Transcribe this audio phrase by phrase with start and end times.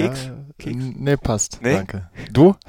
[0.00, 0.24] Keks?
[0.24, 0.76] Ja, Keks?
[0.96, 1.58] Nee, passt.
[1.62, 1.74] Nee?
[1.74, 2.10] Danke.
[2.32, 2.54] Du?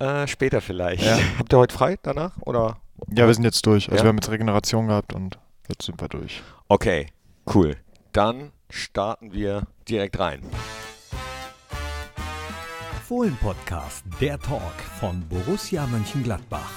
[0.00, 1.04] Äh, später vielleicht.
[1.04, 1.16] Ja.
[1.38, 2.36] Habt ihr heute frei danach?
[2.40, 2.78] Oder?
[3.14, 3.88] Ja, wir sind jetzt durch.
[3.88, 4.02] Also Ja?
[4.04, 5.38] wir haben jetzt Regeneration gehabt und
[5.68, 6.42] jetzt sind wir durch.
[6.68, 7.06] Okay,
[7.54, 7.76] cool.
[8.12, 10.42] Dann starten wir direkt rein.
[13.06, 16.72] Fohlen-Podcast, der Talk von Borussia Mönchengladbach.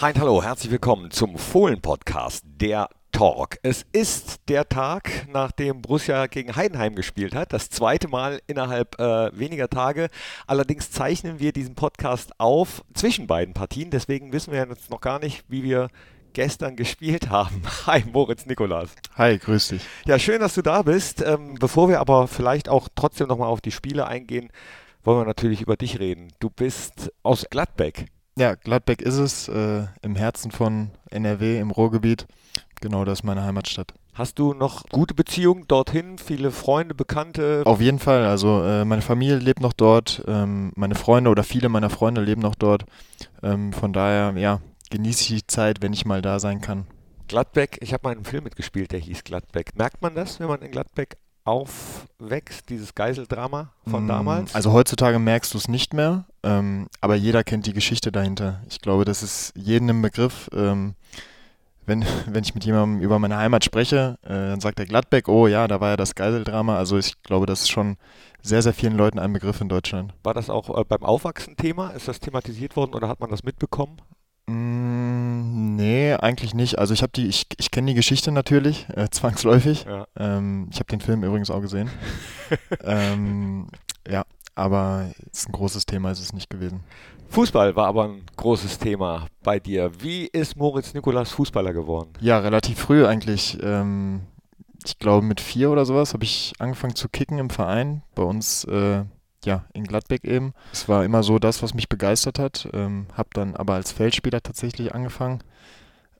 [0.00, 3.56] Hi hallo, herzlich willkommen zum Fohlen-Podcast, der Talk.
[3.62, 7.50] Es ist der Tag, nachdem Borussia gegen Heidenheim gespielt hat.
[7.54, 10.10] Das zweite Mal innerhalb äh, weniger Tage.
[10.46, 13.88] Allerdings zeichnen wir diesen Podcast auf zwischen beiden Partien.
[13.88, 15.88] Deswegen wissen wir jetzt noch gar nicht, wie wir
[16.34, 17.62] gestern gespielt haben.
[17.86, 18.90] Hi, Moritz Nikolas.
[19.14, 19.82] Hi, grüß dich.
[20.04, 21.22] Ja, schön, dass du da bist.
[21.22, 24.50] Ähm, bevor wir aber vielleicht auch trotzdem nochmal auf die Spiele eingehen,
[25.04, 26.34] wollen wir natürlich über dich reden.
[26.38, 28.08] Du bist aus Gladbeck.
[28.38, 32.26] Ja, Gladbeck ist es, äh, im Herzen von NRW, im Ruhrgebiet.
[32.80, 33.94] Genau, das ist meine Heimatstadt.
[34.14, 36.16] Hast du noch gute Beziehungen dorthin?
[36.18, 37.62] Viele Freunde, Bekannte?
[37.66, 41.68] Auf jeden Fall, also äh, meine Familie lebt noch dort, ähm, meine Freunde oder viele
[41.68, 42.84] meiner Freunde leben noch dort.
[43.42, 46.86] Ähm, von daher, ja, genieße ich die Zeit, wenn ich mal da sein kann.
[47.28, 49.76] Gladbeck, ich habe mal in einem Film mitgespielt, der hieß Gladbeck.
[49.76, 54.54] Merkt man das, wenn man in Gladbeck aufwächst, dieses Geiseldrama von Mm, damals?
[54.54, 58.62] Also heutzutage merkst du es nicht mehr, ähm, aber jeder kennt die Geschichte dahinter.
[58.68, 60.48] Ich glaube, das ist jedem im Begriff.
[60.54, 60.94] Ähm,
[61.86, 65.46] wenn, wenn ich mit jemandem über meine Heimat spreche, äh, dann sagt er Gladbeck, oh
[65.46, 66.76] ja, da war ja das Geiseldrama.
[66.76, 67.96] Also ich glaube, das ist schon
[68.42, 70.14] sehr, sehr vielen Leuten ein Begriff in Deutschland.
[70.22, 71.90] War das auch äh, beim Aufwachsen Thema?
[71.90, 74.00] Ist das thematisiert worden oder hat man das mitbekommen?
[74.46, 76.78] Mm, nee, eigentlich nicht.
[76.78, 79.84] Also ich habe die, ich, ich kenne die Geschichte natürlich, äh, zwangsläufig.
[79.84, 80.06] Ja.
[80.16, 81.90] Ähm, ich habe den Film übrigens auch gesehen.
[82.84, 83.68] ähm,
[84.08, 86.80] ja, aber es ist ein großes Thema, ist es nicht gewesen.
[87.28, 89.90] Fußball war aber ein großes Thema bei dir.
[90.00, 92.10] Wie ist Moritz Nikolas Fußballer geworden?
[92.20, 93.58] Ja, relativ früh eigentlich.
[93.62, 94.22] Ähm,
[94.84, 98.02] ich glaube mit vier oder sowas habe ich angefangen zu kicken im Verein.
[98.14, 99.04] Bei uns, äh,
[99.44, 100.54] ja, in Gladbeck eben.
[100.72, 102.68] Es war immer so das, was mich begeistert hat.
[102.72, 105.42] Ähm, habe dann aber als Feldspieler tatsächlich angefangen.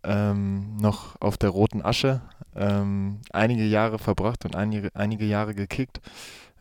[0.03, 2.21] Ähm, noch auf der roten Asche.
[2.55, 6.01] Ähm, einige Jahre verbracht und einige, einige Jahre gekickt.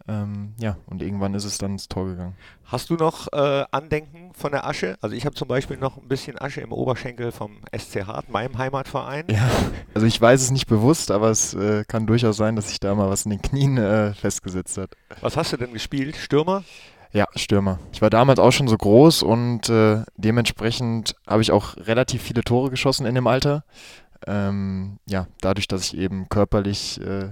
[0.07, 2.35] Ähm, ja, und irgendwann ist es dann ins Tor gegangen.
[2.65, 4.97] Hast du noch äh, Andenken von der Asche?
[5.01, 8.57] Also ich habe zum Beispiel noch ein bisschen Asche im Oberschenkel vom SC Hart, meinem
[8.57, 9.25] Heimatverein.
[9.29, 9.49] Ja,
[9.95, 12.93] also ich weiß es nicht bewusst, aber es äh, kann durchaus sein, dass sich da
[12.93, 14.91] mal was in den Knien äh, festgesetzt hat.
[15.21, 16.15] Was hast du denn gespielt?
[16.15, 16.63] Stürmer?
[17.11, 17.79] Ja, Stürmer.
[17.91, 22.43] Ich war damals auch schon so groß und äh, dementsprechend habe ich auch relativ viele
[22.43, 23.63] Tore geschossen in dem Alter.
[24.27, 27.29] Ähm, ja, dadurch, dass ich eben körperlich äh,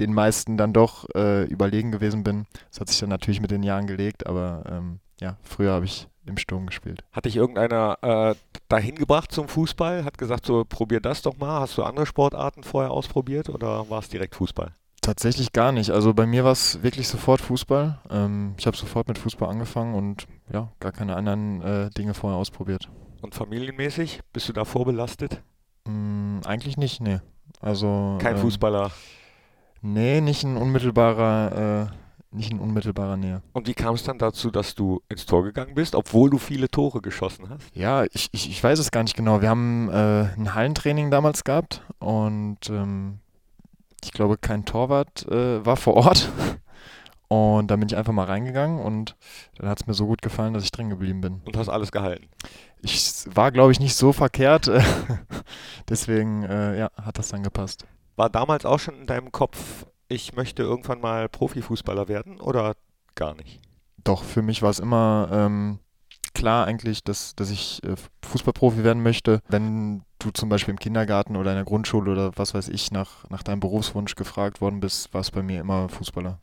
[0.00, 2.46] den meisten dann doch äh, überlegen gewesen bin.
[2.70, 6.08] Das hat sich dann natürlich mit den Jahren gelegt, aber ähm, ja, früher habe ich
[6.26, 7.02] im Sturm gespielt.
[7.12, 8.34] Hat dich irgendeiner äh,
[8.68, 10.04] dahin gebracht zum Fußball?
[10.04, 11.60] Hat gesagt, so probier das doch mal.
[11.60, 14.72] Hast du andere Sportarten vorher ausprobiert oder war es direkt Fußball?
[15.00, 15.90] Tatsächlich gar nicht.
[15.90, 17.98] Also bei mir war es wirklich sofort Fußball.
[18.10, 22.38] Ähm, ich habe sofort mit Fußball angefangen und ja, gar keine anderen äh, Dinge vorher
[22.38, 22.90] ausprobiert.
[23.22, 24.20] Und familienmäßig?
[24.32, 25.42] Bist du da vorbelastet?
[25.86, 27.20] Mm, eigentlich nicht, nee.
[27.60, 28.90] Also Kein ähm, Fußballer.
[29.80, 33.42] Nee, nicht in unmittelbarer, äh, nicht in unmittelbarer Nähe.
[33.52, 36.68] Und wie kam es dann dazu, dass du ins Tor gegangen bist, obwohl du viele
[36.68, 37.74] Tore geschossen hast?
[37.74, 39.40] Ja, ich, ich, ich weiß es gar nicht genau.
[39.40, 43.20] Wir haben äh, ein Hallentraining damals gehabt und ähm,
[44.04, 46.30] ich glaube, kein Torwart äh, war vor Ort.
[47.28, 49.14] Und da bin ich einfach mal reingegangen und
[49.58, 51.42] dann hat es mir so gut gefallen, dass ich drin geblieben bin.
[51.44, 52.26] Und hast alles gehalten.
[52.80, 54.70] Ich war, glaube ich, nicht so verkehrt.
[55.90, 57.84] Deswegen, äh, ja, hat das dann gepasst.
[58.18, 62.74] War damals auch schon in deinem Kopf, ich möchte irgendwann mal Profifußballer werden oder
[63.14, 63.60] gar nicht?
[64.02, 65.78] Doch, für mich war es immer ähm,
[66.34, 69.40] klar eigentlich, dass, dass ich äh, Fußballprofi werden möchte.
[69.48, 73.30] Wenn du zum Beispiel im Kindergarten oder in der Grundschule oder was weiß ich nach,
[73.30, 76.40] nach deinem Berufswunsch gefragt worden bist, war es bei mir immer Fußballer.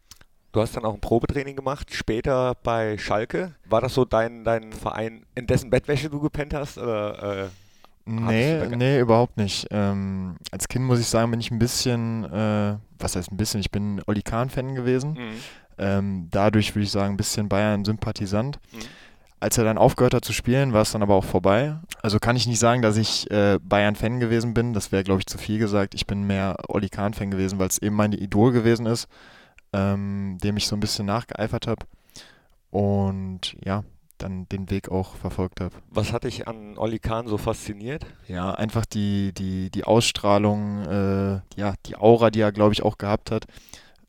[0.54, 3.54] Du hast dann auch ein Probetraining gemacht, später bei Schalke.
[3.66, 6.78] War das so dein, dein Verein, in dessen Bettwäsche du gepennt hast?
[6.78, 7.48] Oder, äh,
[8.06, 9.68] Nee, nee, überhaupt nicht.
[9.72, 13.60] Ähm, als Kind muss ich sagen, bin ich ein bisschen, äh, was heißt ein bisschen,
[13.60, 15.14] ich bin Oli Kahn-Fan gewesen.
[15.14, 15.40] mhm.
[15.78, 18.60] Ähm, dadurch würde ich sagen, ein bisschen Bayern-Sympathisant.
[18.72, 18.80] Mhm.
[19.42, 21.76] Als er dann aufgehört hat zu spielen, war es dann aber auch vorbei.
[22.02, 24.74] Also kann ich nicht sagen, dass ich äh, Bayern-Fan gewesen bin.
[24.74, 25.94] Das wäre, glaube ich, zu viel gesagt.
[25.94, 29.10] Ich bin mehr Oli Kahn-Fan gewesen, weil es eben mein Idol gewesen ist,
[29.74, 31.86] ähm, dem ich so ein bisschen nachgeeifert habe.
[32.70, 33.84] Und ja,
[34.26, 35.76] dann den Weg auch verfolgt habe.
[35.90, 38.06] Was hat dich an Olli Kahn so fasziniert?
[38.28, 42.98] Ja, einfach die, die, die Ausstrahlung, äh, ja, die Aura, die er, glaube ich, auch
[42.98, 43.46] gehabt hat.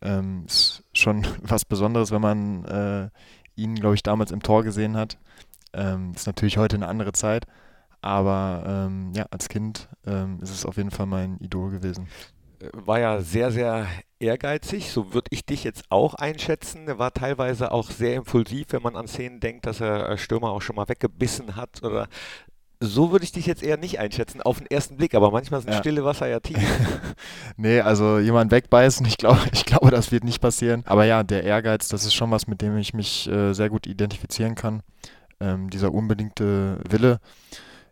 [0.00, 3.08] Ähm, ist schon was Besonderes, wenn man äh,
[3.56, 5.18] ihn, glaube ich, damals im Tor gesehen hat.
[5.74, 7.44] Ähm, ist natürlich heute eine andere Zeit,
[8.00, 12.08] aber ähm, ja, als Kind ähm, ist es auf jeden Fall mein Idol gewesen.
[12.60, 13.86] Äh, War ja sehr, sehr
[14.18, 16.88] ehrgeizig, so würde ich dich jetzt auch einschätzen.
[16.88, 20.50] Er war teilweise auch sehr impulsiv, wenn man an Szenen denkt, dass er äh, Stürmer
[20.50, 22.08] auch schon mal weggebissen hat oder
[22.78, 25.72] so würde ich dich jetzt eher nicht einschätzen auf den ersten Blick, aber manchmal sind
[25.72, 25.78] Ja.
[25.78, 26.58] stille Wasser ja tief.
[27.56, 30.82] Nee, also jemand wegbeißen, ich glaube, ich glaube, das wird nicht passieren.
[30.86, 33.86] Aber ja, der Ehrgeiz, das ist schon was, mit dem ich mich äh, sehr gut
[33.86, 34.82] identifizieren kann.
[35.40, 37.18] Ähm, dieser unbedingte Wille,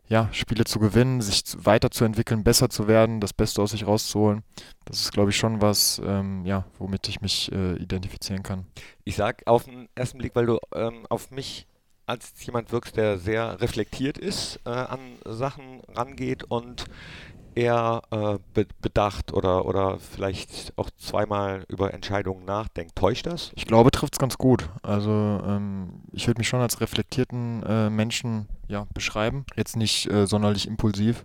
[0.09, 4.43] ja, Spiele zu gewinnen, sich zu- weiterzuentwickeln, besser zu werden, das Beste aus sich rauszuholen.
[4.85, 8.67] Das ist, glaube ich, schon was, ähm, ja, womit ich mich äh, identifizieren kann.
[9.05, 11.67] Ich sag auf den ersten Blick, weil du ähm, auf mich
[12.07, 16.85] als jemand wirkst, der sehr reflektiert ist, äh, an Sachen rangeht und
[17.55, 22.97] eher äh, be bedacht oder, oder vielleicht auch zweimal über Entscheidungen nachdenkt.
[22.97, 23.53] Täuscht das?
[23.55, 24.69] Ich glaube, trifft es ganz gut.
[24.83, 29.45] Also ähm, ich würde mich schon als reflektierten äh, Menschen ja, beschreiben.
[29.57, 31.25] Jetzt nicht äh, sonderlich impulsiv,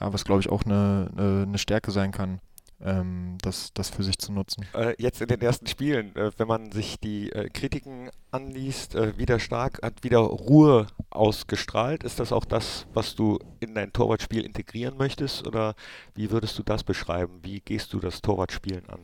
[0.00, 2.40] ja, was glaube ich auch eine, eine, eine Stärke sein kann,
[2.84, 4.64] ähm, das, das für sich zu nutzen.
[4.74, 9.16] Äh, jetzt in den ersten Spielen, äh, wenn man sich die äh, Kritiken anliest, äh,
[9.18, 12.04] wieder stark, hat wieder Ruhe ausgestrahlt.
[12.04, 15.46] Ist das auch das, was du in dein Torwartspiel integrieren möchtest?
[15.46, 15.74] Oder
[16.14, 17.40] wie würdest du das beschreiben?
[17.42, 19.00] Wie gehst du das Torwartspielen an?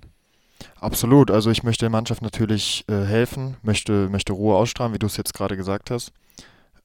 [0.81, 1.31] Absolut.
[1.31, 5.17] Also ich möchte der Mannschaft natürlich äh, helfen, möchte, möchte Ruhe ausstrahlen, wie du es
[5.17, 6.13] jetzt gerade gesagt hast.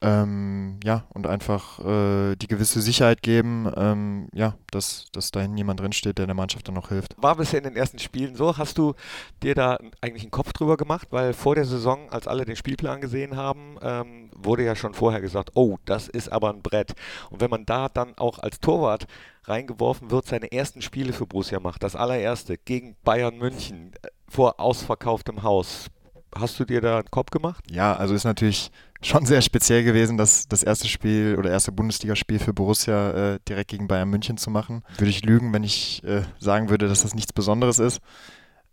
[0.03, 5.79] Ähm, ja, und einfach äh, die gewisse Sicherheit geben, ähm, ja, dass, dass da jemand
[5.79, 7.15] drinsteht, der der Mannschaft dann noch hilft.
[7.21, 8.57] War bisher in den ersten Spielen so?
[8.57, 8.93] Hast du
[9.41, 11.07] dir da eigentlich einen Kopf drüber gemacht?
[11.11, 15.21] Weil vor der Saison, als alle den Spielplan gesehen haben, ähm, wurde ja schon vorher
[15.21, 16.93] gesagt, oh, das ist aber ein Brett.
[17.29, 19.07] Und wenn man da dann auch als Torwart
[19.45, 24.59] reingeworfen wird, seine ersten Spiele für Borussia macht, das allererste gegen Bayern München äh, vor
[24.59, 25.87] ausverkauftem Haus,
[26.35, 27.63] hast du dir da einen Kopf gemacht?
[27.69, 28.71] Ja, also ist natürlich
[29.03, 33.69] schon sehr speziell gewesen, das, das erste Spiel oder erste Bundesligaspiel für Borussia äh, direkt
[33.69, 34.83] gegen Bayern München zu machen.
[34.97, 38.01] Würde ich lügen, wenn ich äh, sagen würde, dass das nichts Besonderes ist.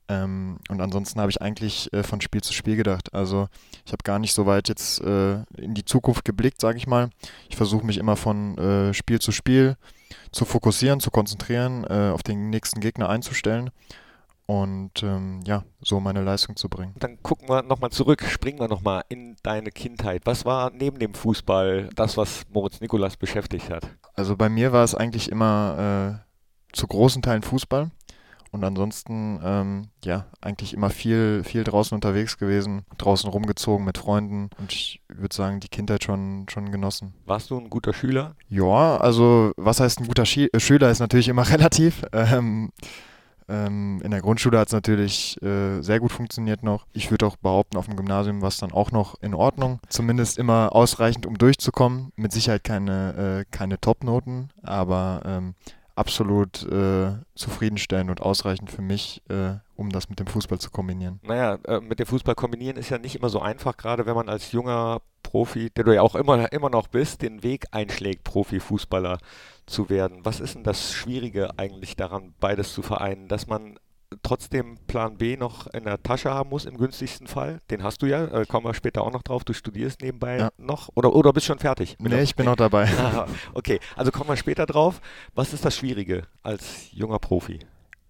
[0.08, 3.14] Ähm, und ansonsten habe ich eigentlich äh, von Spiel zu Spiel gedacht.
[3.14, 3.48] Also
[3.84, 7.10] ich habe gar nicht so weit jetzt äh, in die Zukunft geblickt, sage ich mal.
[7.48, 9.76] Ich versuche mich immer von äh, Spiel zu Spiel
[10.32, 13.70] zu fokussieren, zu konzentrieren, äh, auf den nächsten Gegner einzustellen
[14.50, 16.92] und ähm, ja, so meine Leistung zu bringen.
[16.98, 20.22] Dann gucken wir nochmal zurück, springen wir nochmal in deine Kindheit.
[20.24, 23.88] Was war neben dem Fußball das, was Moritz Nikolas beschäftigt hat?
[24.14, 27.92] Also bei mir war es eigentlich immer äh, zu großen Teilen Fußball
[28.50, 34.50] und ansonsten ähm, ja eigentlich immer viel viel draußen unterwegs gewesen, draußen rumgezogen mit Freunden
[34.58, 37.14] und ich würde sagen die Kindheit schon schon genossen.
[37.24, 38.34] Warst du ein guter Schüler?
[38.48, 42.02] Ja, also was heißt ein guter äh, Schüler ist natürlich immer relativ.
[42.12, 42.72] Ähm,
[43.50, 46.86] ähm, in der Grundschule hat es natürlich äh, sehr gut funktioniert noch.
[46.92, 49.80] Ich würde auch behaupten, auf dem Gymnasium war es dann auch noch in Ordnung.
[49.88, 52.12] Zumindest immer ausreichend, um durchzukommen.
[52.16, 55.54] Mit Sicherheit keine, äh, keine Top-Noten, aber ähm,
[55.94, 61.20] absolut äh, zufriedenstellend und ausreichend für mich, äh, um das mit dem Fußball zu kombinieren.
[61.22, 64.28] Naja, äh, mit dem Fußball kombinieren ist ja nicht immer so einfach, gerade wenn man
[64.28, 69.18] als junger Profi, der du ja auch immer, immer noch bist, den Weg einschlägt, Profifußballer
[69.64, 70.24] zu werden.
[70.24, 73.28] Was ist denn das Schwierige eigentlich daran, beides zu vereinen?
[73.28, 73.78] Dass man
[74.24, 77.60] trotzdem Plan B noch in der Tasche haben muss, im günstigsten Fall?
[77.70, 79.44] Den hast du ja, äh, kommen wir später auch noch drauf.
[79.44, 80.50] Du studierst nebenbei Ja.
[80.58, 81.94] noch oder, oder bist schon fertig?
[82.00, 82.88] Nee, ich bin noch dabei.
[82.98, 85.00] Ah, okay, also kommen wir später drauf.
[85.36, 87.60] Was ist das Schwierige als junger Profi?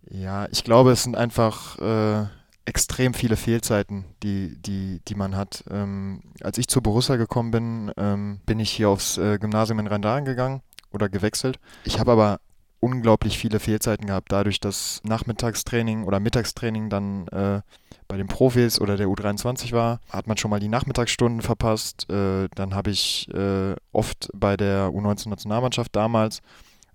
[0.09, 2.27] Ja, ich glaube, es sind einfach äh,
[2.71, 5.65] extrem viele Fehlzeiten, die, die, die man hat.
[5.69, 9.89] Ähm, als ich zu Borussia gekommen bin, ähm, bin ich hier aufs äh, Gymnasium in
[9.89, 10.63] Rheindahn gegangen
[10.93, 11.59] oder gewechselt.
[11.83, 12.39] Ich habe aber
[12.79, 17.61] unglaublich viele Fehlzeiten gehabt, dadurch, dass Nachmittagstraining oder Mittagstraining dann äh,
[18.07, 22.09] bei den Profis oder der U23 war, hat man schon mal die Nachmittagsstunden verpasst.
[22.09, 26.41] Äh, dann habe ich äh, oft bei der U19-Nationalmannschaft damals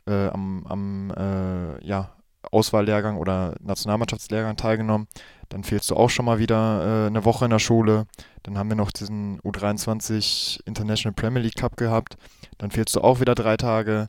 [0.07, 2.15] äh, am, am äh, ja,
[2.51, 5.07] Auswahllehrgang oder Nationalmannschaftslehrgang teilgenommen.
[5.49, 8.07] Dann fehlst du auch schon mal wieder äh, eine Woche in der Schule.
[8.43, 12.17] Dann haben wir noch diesen U23 International Premier League Cup gehabt.
[12.57, 14.07] Dann fehlst du auch wieder drei Tage.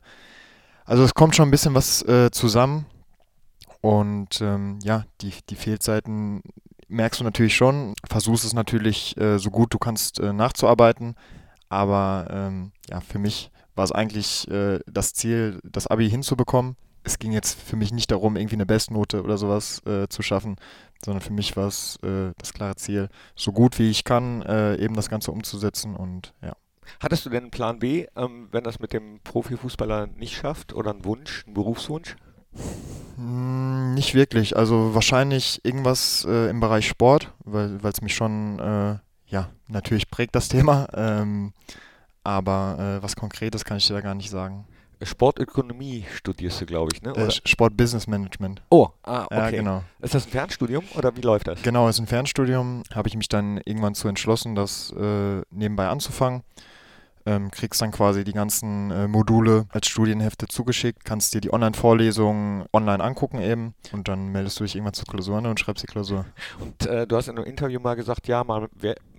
[0.85, 2.85] Also es kommt schon ein bisschen was äh, zusammen.
[3.81, 6.41] Und ähm, ja, die, die Fehlzeiten
[6.87, 7.93] merkst du natürlich schon.
[8.07, 11.15] Versuchst es natürlich äh, so gut du kannst äh, nachzuarbeiten.
[11.69, 16.75] Aber ähm, ja, für mich war es eigentlich äh, das Ziel, das Abi hinzubekommen.
[17.03, 20.57] Es ging jetzt für mich nicht darum, irgendwie eine Bestnote oder sowas äh, zu schaffen,
[21.03, 24.75] sondern für mich war es äh, das klare Ziel, so gut wie ich kann, äh,
[24.77, 26.53] eben das Ganze umzusetzen und ja.
[27.01, 30.91] Hattest du denn einen Plan B, ähm, wenn das mit dem Profifußballer nicht schafft oder
[30.91, 32.15] einen Wunsch, einen Berufswunsch?
[33.17, 34.55] Hm, nicht wirklich.
[34.55, 40.35] Also wahrscheinlich irgendwas äh, im Bereich Sport, weil es mich schon, äh, ja, natürlich prägt
[40.35, 40.87] das Thema.
[40.93, 41.53] Ähm,
[42.23, 44.65] aber äh, was Konkretes kann ich dir da gar nicht sagen.
[45.01, 47.11] Sportökonomie studierst du, glaube ich, ne?
[47.15, 48.61] Äh, Sport Business Management.
[48.69, 49.35] Oh, ah, okay.
[49.35, 49.83] Ja, genau.
[50.01, 51.61] Ist das ein Fernstudium oder wie läuft das?
[51.61, 52.83] Genau, ist ein Fernstudium.
[52.93, 56.43] Habe ich mich dann irgendwann zu entschlossen, das äh, nebenbei anzufangen.
[57.25, 62.63] Ähm, kriegst dann quasi die ganzen äh, Module als Studienhefte zugeschickt, kannst dir die Online-Vorlesungen
[62.71, 65.87] online angucken eben und dann meldest du dich irgendwann zur Klausur an und schreibst die
[65.87, 66.23] Klausur.
[66.61, 68.69] Und äh, du hast in einem Interview mal gesagt, ja, mal,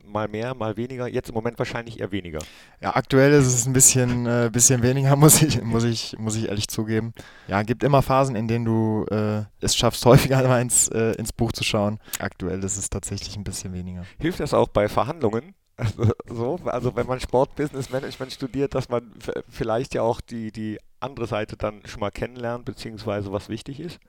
[0.09, 1.07] mal mehr, mal weniger.
[1.09, 2.38] Jetzt im Moment wahrscheinlich eher weniger.
[2.81, 6.49] Ja, aktuell ist es ein bisschen, äh, bisschen weniger, muss ich, muss, ich, muss ich
[6.49, 7.12] ehrlich zugeben.
[7.47, 11.33] Ja, gibt immer Phasen, in denen du äh, es schaffst, häufiger mal ins, äh, ins
[11.33, 11.99] Buch zu schauen.
[12.19, 14.05] Aktuell ist es tatsächlich ein bisschen weniger.
[14.19, 15.55] Hilft das auch bei Verhandlungen?
[15.77, 19.12] Also, so, also wenn man Sport Business Management studiert, dass man
[19.49, 24.00] vielleicht ja auch die, die andere Seite dann schon mal kennenlernt, beziehungsweise was wichtig ist?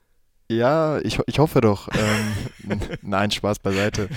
[0.52, 1.88] Ja, ich, ich hoffe doch.
[1.94, 4.10] ähm, nein, Spaß beiseite.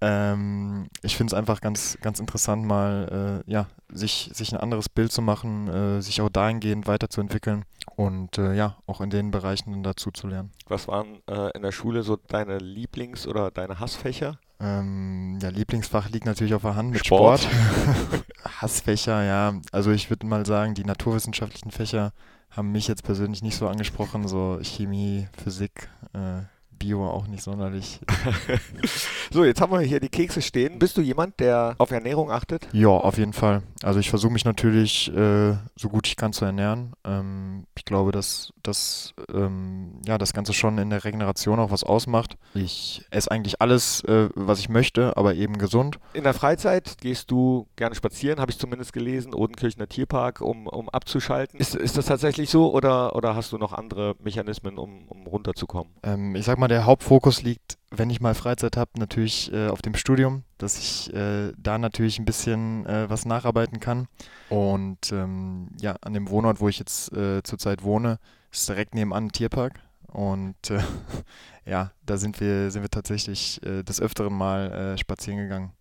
[0.00, 4.88] Ähm, ich finde es einfach ganz, ganz interessant, mal äh, ja, sich, sich ein anderes
[4.88, 7.64] Bild zu machen, äh, sich auch dahingehend weiterzuentwickeln
[7.96, 10.50] und äh, ja, auch in den Bereichen dann dazu zu lernen.
[10.66, 14.38] Was waren äh, in der Schule so deine Lieblings- oder deine Hassfächer?
[14.60, 17.40] Ähm, ja, Lieblingsfach liegt natürlich auf der Hand mit Sport.
[17.40, 18.24] Sport.
[18.62, 19.60] Hassfächer, ja.
[19.72, 22.12] Also ich würde mal sagen, die naturwissenschaftlichen Fächer
[22.50, 26.42] haben mich jetzt persönlich nicht so angesprochen, so Chemie, Physik, äh,
[26.84, 27.98] Bio auch nicht sonderlich.
[29.30, 30.78] so, jetzt haben wir hier die Kekse stehen.
[30.78, 32.68] Bist du jemand, der auf Ernährung achtet?
[32.72, 33.62] Ja, auf jeden Fall.
[33.82, 36.92] Also ich versuche mich natürlich äh, so gut ich kann zu ernähren.
[37.04, 41.84] Ähm, ich glaube, dass, dass ähm, ja, das Ganze schon in der Regeneration auch was
[41.84, 42.36] ausmacht.
[42.52, 45.98] Ich esse eigentlich alles, äh, was ich möchte, aber eben gesund.
[46.12, 50.90] In der Freizeit gehst du gerne spazieren, habe ich zumindest gelesen, Odenkirchener Tierpark, um, um
[50.90, 51.58] abzuschalten.
[51.58, 55.90] Ist, ist das tatsächlich so oder, oder hast du noch andere Mechanismen, um, um runterzukommen?
[56.02, 59.80] Ähm, ich sag mal, der Hauptfokus liegt, wenn ich mal Freizeit habe, natürlich äh, auf
[59.80, 64.08] dem Studium, dass ich äh, da natürlich ein bisschen äh, was nacharbeiten kann.
[64.48, 68.18] Und ähm, ja, an dem Wohnort, wo ich jetzt äh, zurzeit wohne,
[68.50, 69.74] ist direkt nebenan ein Tierpark.
[70.08, 70.80] Und äh,
[71.64, 75.72] ja, da sind wir, sind wir tatsächlich äh, des Öfteren mal spazieren gegangen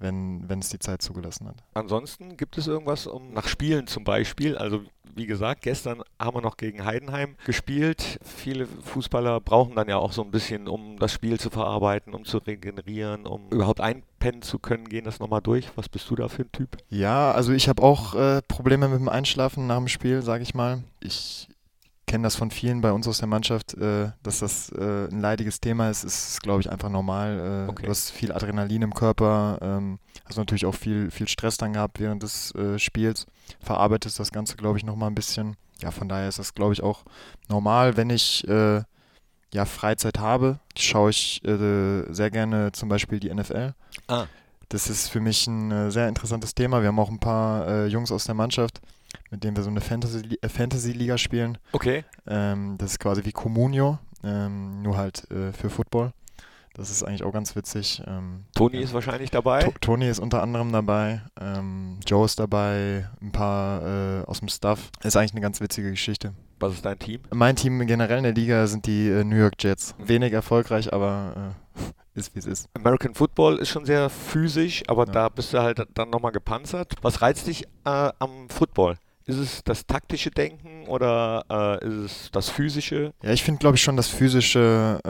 [0.00, 1.62] wenn, wenn es die Zeit zugelassen hat.
[1.74, 4.56] Ansonsten gibt es irgendwas um nach Spielen zum Beispiel.
[4.56, 4.82] Also
[5.14, 8.18] wie gesagt, gestern haben wir noch gegen Heidenheim gespielt.
[8.22, 12.24] Viele Fußballer brauchen dann ja auch so ein bisschen, um das Spiel zu verarbeiten, um
[12.24, 14.88] zu regenerieren, um überhaupt einpennen zu können.
[14.88, 15.68] Gehen das nochmal durch.
[15.76, 16.76] Was bist du da für ein Typ?
[16.88, 20.54] Ja, also ich habe auch äh, Probleme mit dem Einschlafen nach dem Spiel, sage ich
[20.54, 20.82] mal.
[21.00, 21.48] Ich
[22.10, 25.60] kenne das von vielen bei uns aus der Mannschaft, äh, dass das äh, ein leidiges
[25.60, 27.66] Thema ist, ist, glaube ich, einfach normal.
[27.68, 27.84] Äh, okay.
[27.84, 32.00] Du hast viel Adrenalin im Körper, ähm, hast natürlich auch viel, viel Stress dann gehabt
[32.00, 33.26] während des äh, Spiels,
[33.60, 35.56] verarbeitest das Ganze, glaube ich, nochmal ein bisschen.
[35.80, 37.04] Ja, von daher ist das, glaube ich, auch
[37.48, 38.82] normal, wenn ich äh,
[39.52, 43.74] ja, Freizeit habe, schaue ich äh, sehr gerne zum Beispiel die NFL.
[44.06, 44.26] Ah.
[44.68, 46.80] Das ist für mich ein sehr interessantes Thema.
[46.80, 48.80] Wir haben auch ein paar Jungs aus der Mannschaft,
[49.30, 51.58] mit dem wir so eine Fantasy, äh, Fantasy Liga spielen.
[51.72, 52.04] Okay.
[52.26, 56.12] Ähm, das ist quasi wie Comunio, ähm, nur halt äh, für Football.
[56.74, 58.02] Das ist eigentlich auch ganz witzig.
[58.06, 58.82] Ähm, Toni ja.
[58.82, 59.64] ist wahrscheinlich dabei.
[59.64, 61.22] To Toni ist unter anderem dabei.
[61.40, 63.08] Ähm, Joe ist dabei.
[63.20, 64.90] Ein paar äh, aus dem Staff.
[65.02, 66.32] Ist eigentlich eine ganz witzige Geschichte.
[66.60, 67.20] Was ist dein Team?
[67.32, 69.94] Mein Team generell in der Liga sind die äh, New York Jets.
[69.98, 71.80] Wenig erfolgreich, aber äh,
[72.18, 72.68] ist wie es ist.
[72.74, 75.12] American Football ist schon sehr physisch, aber ja.
[75.12, 76.94] da bist du halt dann nochmal gepanzert.
[77.02, 78.96] Was reizt dich äh, am Football?
[79.30, 83.14] Ist es das taktische Denken oder äh, ist es das physische?
[83.22, 85.00] Ja, ich finde, glaube ich, schon das physische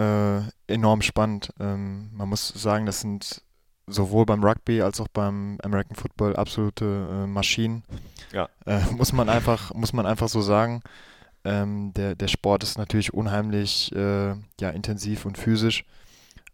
[0.68, 1.54] äh, enorm spannend.
[1.58, 3.42] Ähm, man muss sagen, das sind
[3.86, 7.82] sowohl beim Rugby als auch beim American Football absolute äh, Maschinen.
[8.32, 8.50] Ja.
[8.66, 10.82] Äh, muss man einfach, muss man einfach so sagen.
[11.44, 15.84] Ähm, der, der Sport ist natürlich unheimlich äh, ja, intensiv und physisch.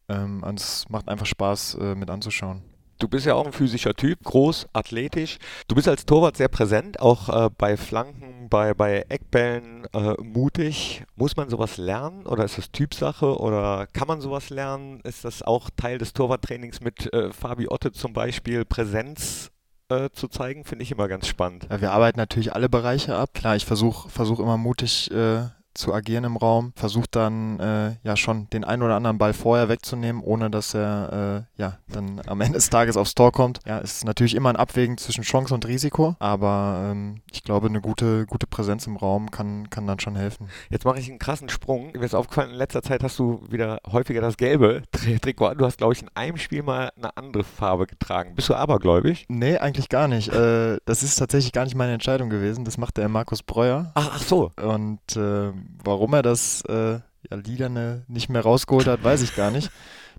[0.09, 2.63] Ähm, und es macht einfach Spaß äh, mit anzuschauen.
[2.99, 5.39] Du bist ja auch ein physischer Typ, groß, athletisch.
[5.69, 11.05] Du bist als Torwart sehr präsent, auch äh, bei Flanken, bei, bei Eckbällen äh, mutig.
[11.15, 15.01] Muss man sowas lernen oder ist das Typsache oder kann man sowas lernen?
[15.01, 19.51] Ist das auch Teil des Torwarttrainings mit äh, Fabi Otte zum Beispiel, Präsenz
[19.89, 21.67] äh, zu zeigen, finde ich immer ganz spannend.
[21.71, 23.31] Ja, wir arbeiten natürlich alle Bereiche ab.
[23.35, 25.45] Klar, ich versuche versuch immer mutig äh,
[25.77, 29.69] zu agieren im Raum, versucht dann äh, ja schon den einen oder anderen Ball vorher
[29.69, 33.61] wegzunehmen, ohne dass er äh, ja dann am Ende des Tages aufs Tor kommt.
[33.67, 37.81] Ja, ist natürlich immer ein Abwägen zwischen Chance und Risiko, aber ähm, ich glaube, eine
[37.81, 40.49] gute, gute Präsenz im Raum kann, kann dann schon helfen.
[40.71, 41.93] Jetzt mache ich einen krassen Sprung.
[41.93, 44.83] Mir ist aufgefallen, in letzter Zeit hast du wieder häufiger das gelbe
[45.21, 45.55] Trikot.
[45.55, 48.35] Du hast, glaube ich, in einem Spiel mal eine andere Farbe getragen.
[48.35, 49.27] Bist du abergläubig?
[49.29, 50.29] Nee, eigentlich gar nicht.
[50.33, 52.65] Äh, das ist tatsächlich gar nicht meine Entscheidung gewesen.
[52.65, 53.93] Das macht der Markus Breuer.
[53.95, 54.51] Ach, ach so.
[54.57, 55.53] Und äh,
[55.85, 59.71] warum er das äh, ja, Liderne nicht mehr rausgeholt hat, weiß ich gar nicht.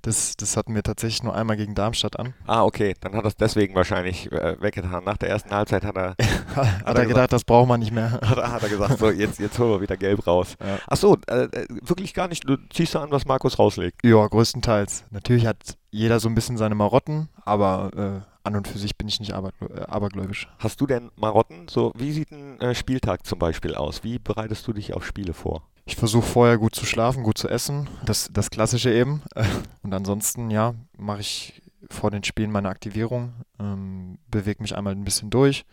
[0.01, 2.33] Das, das hatten wir tatsächlich nur einmal gegen Darmstadt an.
[2.45, 2.93] Ah, okay.
[3.01, 5.03] Dann hat er es deswegen wahrscheinlich äh, weggetan.
[5.03, 6.15] Nach der ersten Halbzeit hat er,
[6.55, 8.11] hat, er gedacht, gesagt, das braucht man nicht mehr.
[8.21, 10.55] Hat, hat, er gesagt, so, jetzt, jetzt holen wir wieder gelb raus.
[10.63, 10.77] Ja.
[10.87, 12.47] Ach so, äh, äh, wirklich gar nicht.
[12.47, 14.05] Du ziehst du an, was Markus rauslegt?
[14.05, 15.05] Ja, größtenteils.
[15.09, 19.07] Natürlich hat jeder so ein bisschen seine Marotten, aber äh, an und für sich bin
[19.07, 20.47] ich nicht äh, abergläubisch.
[20.59, 21.67] Hast du denn Marotten?
[21.67, 24.03] So, wie sieht ein äh, Spieltag zum Beispiel aus?
[24.03, 25.63] Wie bereitest du dich auf Spiele vor?
[25.85, 27.87] Ich versuche vorher gut zu schlafen, gut zu essen.
[28.05, 29.23] Das, das Klassische eben.
[29.83, 35.05] Und ansonsten, ja, mache ich vor den Spielen meine Aktivierung, ähm, bewege mich einmal ein
[35.05, 35.65] bisschen durch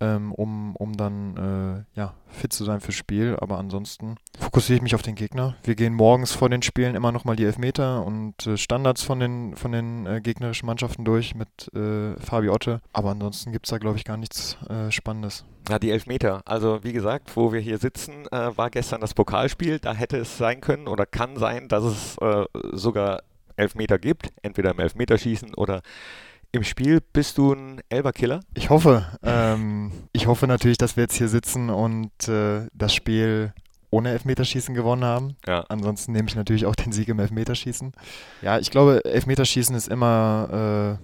[0.00, 3.36] ähm, um, um dann äh, ja, fit zu sein fürs Spiel.
[3.40, 5.56] Aber ansonsten fokussiere ich mich auf den Gegner.
[5.62, 9.56] Wir gehen morgens vor den Spielen immer nochmal die Elfmeter und äh, Standards von den,
[9.56, 12.80] von den äh, gegnerischen Mannschaften durch mit äh, Fabi Otte.
[12.92, 15.44] Aber ansonsten gibt es da, glaube ich, gar nichts äh, Spannendes.
[15.68, 16.42] Ja, die Elfmeter.
[16.44, 19.78] Also wie gesagt, wo wir hier sitzen, äh, war gestern das Pokalspiel.
[19.78, 22.16] Da hätte es sein können oder kann sein, dass es
[22.72, 23.22] sogar
[23.56, 24.32] Elfmeter gibt.
[24.42, 25.82] Entweder im Elfmeterschießen oder
[26.54, 28.40] im Spiel bist du ein Elberkiller?
[28.54, 29.06] Ich hoffe.
[29.22, 33.52] Ähm, ich hoffe natürlich, dass wir jetzt hier sitzen und äh, das Spiel
[33.90, 35.36] ohne Elfmeterschießen gewonnen haben.
[35.46, 35.64] Ja.
[35.68, 37.92] Ansonsten nehme ich natürlich auch den Sieg im Elfmeterschießen.
[38.42, 40.98] Ja, ich glaube, Elfmeterschießen ist immer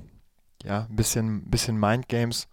[0.65, 2.49] äh, ja, ein bisschen, bisschen Mindgames.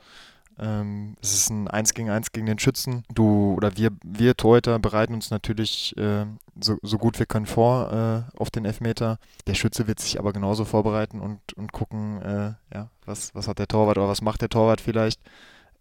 [0.59, 3.03] Ähm, es ist ein 1 gegen 1 gegen den Schützen.
[3.13, 6.25] Du oder wir, wir Torhüter bereiten uns natürlich äh,
[6.59, 7.91] so, so gut wir können vor
[8.33, 9.19] äh, auf den Elfmeter.
[9.45, 13.59] Der Schütze wird sich aber genauso vorbereiten und, und gucken, äh, ja, was, was hat
[13.59, 15.21] der Torwart oder was macht der Torwart vielleicht,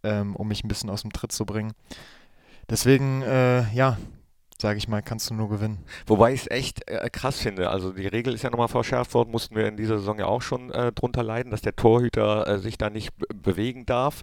[0.02, 1.72] ähm, um mich ein bisschen aus dem Tritt zu bringen.
[2.68, 3.96] Deswegen, äh, ja,
[4.60, 5.84] sage ich mal, kannst du nur gewinnen.
[6.06, 7.70] Wobei ich es echt äh, krass finde.
[7.70, 10.42] Also die Regel ist ja nochmal verschärft worden, mussten wir in dieser Saison ja auch
[10.42, 14.22] schon äh, drunter leiden, dass der Torhüter äh, sich da nicht bewegen darf.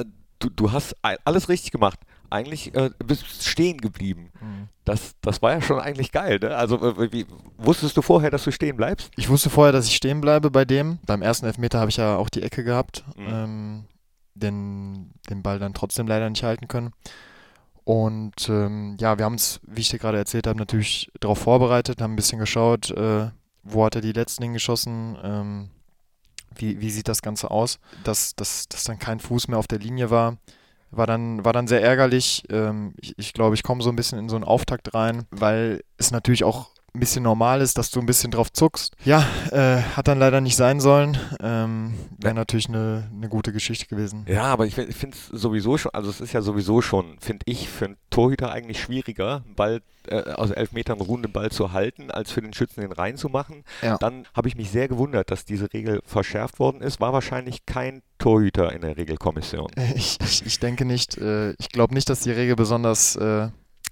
[0.00, 0.04] Äh,
[0.38, 2.00] du, du hast alles richtig gemacht.
[2.28, 4.30] Eigentlich äh, bist stehen geblieben.
[4.40, 4.68] Mhm.
[4.84, 6.38] Das, das war ja schon eigentlich geil.
[6.40, 6.56] Ne?
[6.56, 7.26] Also äh, wie,
[7.56, 9.10] wusstest du vorher, dass du stehen bleibst?
[9.16, 10.98] Ich wusste vorher, dass ich stehen bleibe bei dem.
[11.06, 13.04] Beim ersten Elfmeter habe ich ja auch die Ecke gehabt.
[13.16, 13.26] Mhm.
[13.28, 13.84] Ähm,
[14.34, 16.92] den, den Ball dann trotzdem leider nicht halten können.
[17.84, 22.02] Und ähm, ja, wir haben es, wie ich dir gerade erzählt habe, natürlich darauf vorbereitet,
[22.02, 23.30] haben ein bisschen geschaut, äh,
[23.62, 25.68] wo hat er die letzten hingeschossen, ähm,
[26.54, 29.78] wie, wie sieht das Ganze aus, dass, dass, dass dann kein Fuß mehr auf der
[29.78, 30.38] Linie war.
[30.90, 32.44] War dann, war dann sehr ärgerlich.
[32.48, 35.82] Ähm, ich, ich glaube, ich komme so ein bisschen in so einen Auftakt rein, weil
[35.98, 38.96] es natürlich auch ein bisschen normal ist, dass du ein bisschen drauf zuckst.
[39.04, 41.18] Ja, äh, hat dann leider nicht sein sollen.
[41.40, 44.24] Ähm, Wäre natürlich eine, eine gute Geschichte gewesen.
[44.26, 47.68] Ja, aber ich, finde es sowieso schon, also es ist ja sowieso schon, finde ich,
[47.68, 52.32] für einen Torhüter eigentlich schwieriger, Ball äh, aus elf Metern runden Ball zu halten, als
[52.32, 53.64] für den Schützen den reinzumachen.
[53.82, 53.98] Ja.
[53.98, 57.00] Dann habe ich mich sehr gewundert, dass diese Regel verschärft worden ist.
[57.00, 59.70] War wahrscheinlich kein Torhüter in der Regelkommission.
[59.94, 61.18] Ich, ich, ich denke nicht.
[61.18, 63.48] Äh, ich glaube nicht, dass die Regel besonders äh,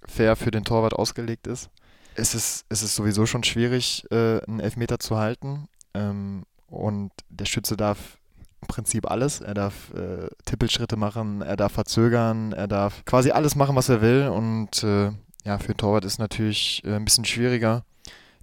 [0.07, 1.71] fair für den Torwart ausgelegt ist
[2.14, 5.68] es ist, es ist sowieso schon schwierig, äh, einen Elfmeter zu halten.
[5.94, 8.18] Ähm, und der Schütze darf
[8.61, 9.40] im Prinzip alles.
[9.40, 14.00] Er darf äh, Tippelschritte machen, er darf verzögern, er darf quasi alles machen, was er
[14.00, 14.29] will.
[14.29, 15.11] Und äh,
[15.44, 17.85] ja, für Torwart ist natürlich äh, ein bisschen schwieriger.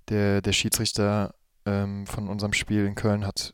[0.10, 1.34] Der, der Schiedsrichter
[1.66, 3.54] ähm, von unserem Spiel in Köln hat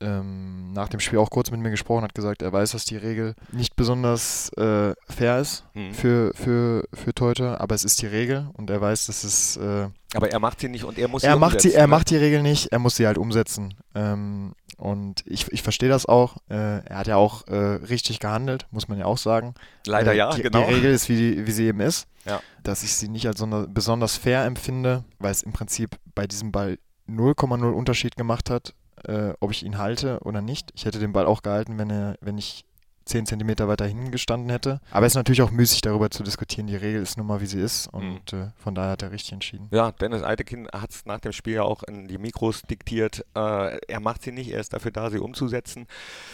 [0.00, 2.96] ähm, nach dem Spiel auch kurz mit mir gesprochen, hat gesagt, er weiß, dass die
[2.96, 5.92] Regel nicht besonders äh, fair ist mhm.
[5.92, 9.56] für, für, für Teute, aber es ist die Regel und er weiß, dass es.
[9.56, 11.88] Äh, aber er macht sie nicht und er muss sie er macht sie, Er ne?
[11.88, 13.74] macht die Regel nicht, er muss sie halt umsetzen.
[13.94, 16.38] Ähm, und ich, ich verstehe das auch.
[16.48, 19.54] Äh, er hat ja auch äh, richtig gehandelt, muss man ja auch sagen.
[19.86, 20.66] Leider äh, ja, die, genau.
[20.66, 22.06] Die Regel ist, wie, wie sie eben ist.
[22.24, 22.40] Ja.
[22.62, 26.78] Dass ich sie nicht als besonders fair empfinde, weil es im Prinzip bei diesem Ball
[27.08, 28.74] 0,0 Unterschied gemacht hat,
[29.06, 30.70] äh, ob ich ihn halte oder nicht.
[30.74, 32.64] Ich hätte den Ball auch gehalten, wenn, er, wenn ich
[33.10, 34.80] 10 cm weiter hinten gestanden hätte.
[34.90, 36.66] Aber es ist natürlich auch müßig, darüber zu diskutieren.
[36.66, 38.38] Die Regel ist nun mal, wie sie ist und mhm.
[38.38, 39.68] äh, von daher hat er richtig entschieden.
[39.72, 43.24] Ja, Dennis Eitekin hat es nach dem Spiel ja auch in die Mikros diktiert.
[43.34, 45.86] Äh, er macht sie nicht, er ist dafür da, sie umzusetzen.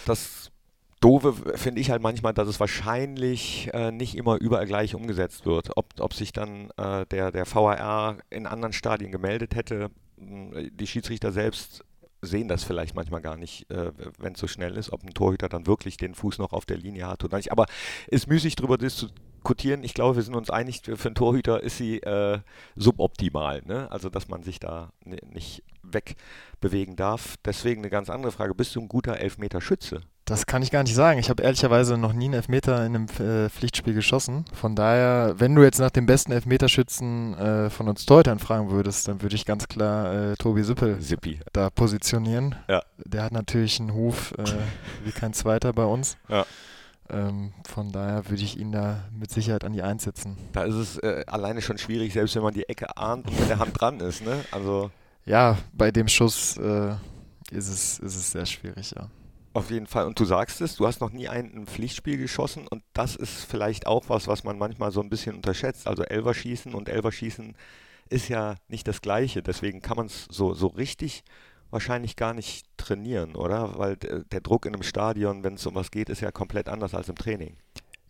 [0.04, 0.50] Das
[1.00, 5.76] Doofe finde ich halt manchmal, dass es wahrscheinlich äh, nicht immer überall gleich umgesetzt wird.
[5.76, 11.30] Ob, ob sich dann äh, der, der VAR in anderen Stadien gemeldet hätte, die Schiedsrichter
[11.30, 11.84] selbst
[12.26, 15.48] sehen das vielleicht manchmal gar nicht, äh, wenn es so schnell ist, ob ein Torhüter
[15.48, 17.52] dann wirklich den Fuß noch auf der Linie hat oder nicht.
[17.52, 17.66] Aber
[18.08, 19.84] es ist müßig darüber diskutieren.
[19.84, 22.40] Ich glaube, wir sind uns einig, für einen Torhüter ist sie äh,
[22.74, 23.62] suboptimal.
[23.64, 23.90] Ne?
[23.90, 27.36] Also, dass man sich da nicht wegbewegen darf.
[27.44, 28.54] Deswegen eine ganz andere Frage.
[28.54, 30.02] Bist du ein guter Elfmeter-Schütze?
[30.26, 31.20] Das kann ich gar nicht sagen.
[31.20, 34.44] Ich habe ehrlicherweise noch nie einen Elfmeter in einem äh, Pflichtspiel geschossen.
[34.52, 39.06] Von daher, wenn du jetzt nach dem besten Elfmeterschützen äh, von uns Torhütern fragen würdest,
[39.06, 41.38] dann würde ich ganz klar äh, Tobi Sippel Sippi.
[41.52, 42.56] da positionieren.
[42.68, 42.82] Ja.
[42.98, 44.42] Der hat natürlich einen Huf äh,
[45.04, 46.16] wie kein zweiter bei uns.
[46.28, 46.44] Ja.
[47.08, 50.36] Ähm, von daher würde ich ihn da mit Sicherheit an die Eins setzen.
[50.52, 53.48] Da ist es äh, alleine schon schwierig, selbst wenn man die Ecke ahnt und mit
[53.48, 54.24] der Hand dran ist.
[54.24, 54.44] Ne?
[54.50, 54.90] Also
[55.24, 56.94] Ja, bei dem Schuss äh,
[57.52, 59.08] ist, es, ist es sehr schwierig, ja.
[59.56, 60.04] Auf jeden Fall.
[60.04, 63.42] Und du sagst es, du hast noch nie ein, ein Pflichtspiel geschossen und das ist
[63.46, 65.86] vielleicht auch was, was man manchmal so ein bisschen unterschätzt.
[65.86, 67.56] Also Elverschießen und Elverschießen
[68.10, 69.42] ist ja nicht das Gleiche.
[69.42, 71.24] Deswegen kann man es so, so richtig
[71.70, 73.78] wahrscheinlich gar nicht trainieren, oder?
[73.78, 76.92] Weil der Druck in einem Stadion, wenn es um was geht, ist ja komplett anders
[76.92, 77.56] als im Training.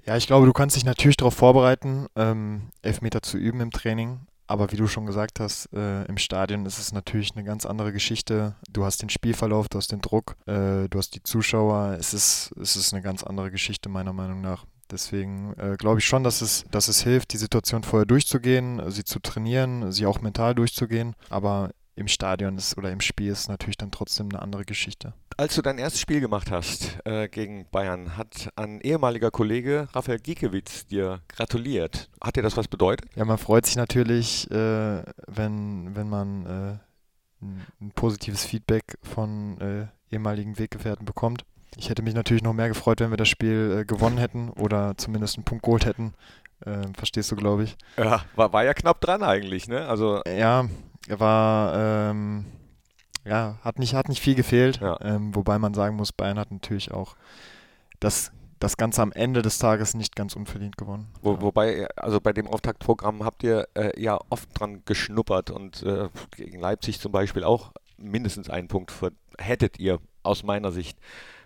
[0.04, 4.18] Ja, ich glaube, du kannst dich natürlich darauf vorbereiten, ähm, Elfmeter zu üben im Training.
[4.46, 7.92] Aber wie du schon gesagt hast, äh, im Stadion ist es natürlich eine ganz andere
[7.92, 8.54] Geschichte.
[8.70, 11.96] Du hast den Spielverlauf, du hast den Druck, äh, du hast die Zuschauer.
[11.98, 14.64] Es ist, es ist eine ganz andere Geschichte meiner Meinung nach.
[14.90, 19.02] Deswegen äh, glaube ich schon, dass es, dass es hilft, die Situation vorher durchzugehen, sie
[19.02, 21.16] zu trainieren, sie auch mental durchzugehen.
[21.28, 25.14] Aber im Stadion ist oder im Spiel ist natürlich dann trotzdem eine andere Geschichte.
[25.38, 30.18] Als du dein erstes Spiel gemacht hast äh, gegen Bayern, hat ein ehemaliger Kollege, Raphael
[30.18, 32.10] Giekewitz, dir gratuliert.
[32.22, 33.08] Hat dir das was bedeutet?
[33.16, 36.78] Ja, man freut sich natürlich, äh, wenn, wenn man äh,
[37.42, 41.44] ein, ein, positives Feedback von äh, ehemaligen Weggefährten bekommt.
[41.76, 44.96] Ich hätte mich natürlich noch mehr gefreut, wenn wir das Spiel äh, gewonnen hätten oder
[44.96, 46.14] zumindest einen Punkt geholt hätten.
[46.64, 47.76] Ähm, verstehst du, glaube ich.
[47.98, 49.86] Ja, war, war ja knapp dran eigentlich, ne?
[49.86, 50.66] Also ja,
[51.08, 51.74] war,
[52.10, 52.46] ähm,
[53.24, 54.80] ja, hat nicht, hat nicht viel gefehlt.
[54.80, 54.98] Ja.
[55.00, 57.16] Ähm, wobei man sagen muss, Bayern hat natürlich auch
[58.00, 61.08] das, das Ganze am Ende des Tages nicht ganz unverdient gewonnen.
[61.22, 61.40] Wo, ja.
[61.40, 66.60] Wobei, also bei dem Auftaktprogramm habt ihr äh, ja oft dran geschnuppert und äh, gegen
[66.60, 68.92] Leipzig zum Beispiel auch mindestens einen Punkt
[69.38, 70.98] hättet ihr aus meiner Sicht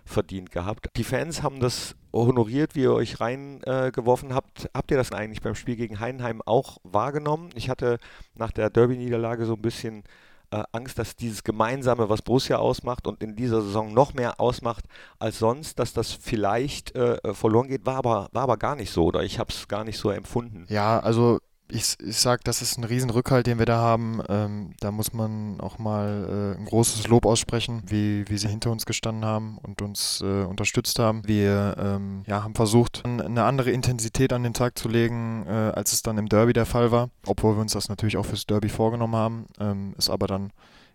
[0.05, 0.89] verdient gehabt.
[0.97, 4.69] Die Fans haben das honoriert, wie ihr euch reingeworfen äh, habt.
[4.73, 7.49] Habt ihr das eigentlich beim Spiel gegen Heidenheim auch wahrgenommen?
[7.55, 7.97] Ich hatte
[8.35, 10.03] nach der Derby-Niederlage so ein bisschen
[10.51, 14.85] äh, Angst, dass dieses Gemeinsame, was Borussia ausmacht und in dieser Saison noch mehr ausmacht
[15.19, 17.85] als sonst, dass das vielleicht äh, verloren geht.
[17.85, 20.65] War aber, war aber gar nicht so oder ich habe es gar nicht so empfunden.
[20.67, 21.39] Ja, also
[21.71, 24.21] ich, ich sage, das ist ein Riesenrückhalt, den wir da haben.
[24.29, 28.71] Ähm, da muss man auch mal äh, ein großes Lob aussprechen, wie, wie sie hinter
[28.71, 31.27] uns gestanden haben und uns äh, unterstützt haben.
[31.27, 35.93] Wir ähm, ja, haben versucht, eine andere Intensität an den Tag zu legen, äh, als
[35.93, 38.69] es dann im Derby der Fall war, obwohl wir uns das natürlich auch fürs Derby
[38.69, 40.51] vorgenommen haben, ähm, es aber dann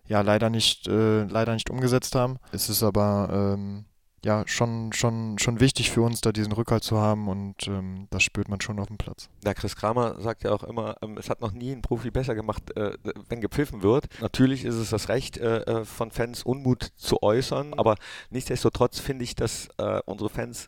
[0.07, 2.37] ja leider nicht, äh, leider nicht umgesetzt haben.
[2.51, 3.85] Es ist aber ähm,
[4.25, 8.23] ja, schon, schon, schon wichtig für uns, da diesen Rückhalt zu haben und ähm, das
[8.23, 9.29] spürt man schon auf dem Platz.
[9.45, 12.35] Ja, Chris Kramer sagt ja auch immer, ähm, es hat noch nie ein Profi besser
[12.35, 12.97] gemacht, äh,
[13.29, 14.07] wenn gepfiffen wird.
[14.19, 17.95] Natürlich ist es das Recht äh, äh von Fans, Unmut zu äußern, aber
[18.29, 20.67] nichtsdestotrotz finde ich, dass äh, unsere Fans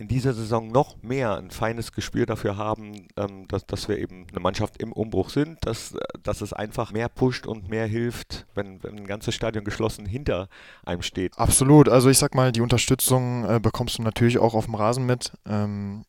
[0.00, 4.26] in dieser Saison noch mehr ein feines Gespür dafür haben, ähm, dass, dass wir eben
[4.30, 8.82] eine Mannschaft im Umbruch sind, dass, dass es einfach mehr pusht und mehr hilft, wenn,
[8.82, 10.48] wenn ein ganzes Stadion geschlossen hinter
[10.86, 11.38] einem steht.
[11.38, 11.90] Absolut.
[11.90, 15.32] Also ich sag mal, die Unterstützung äh, bekommst du natürlich auch auf dem Rasen mit.
[15.44, 16.06] Ähm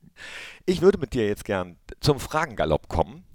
[0.65, 3.25] ich würde mit dir jetzt gern zum Fragengalopp kommen.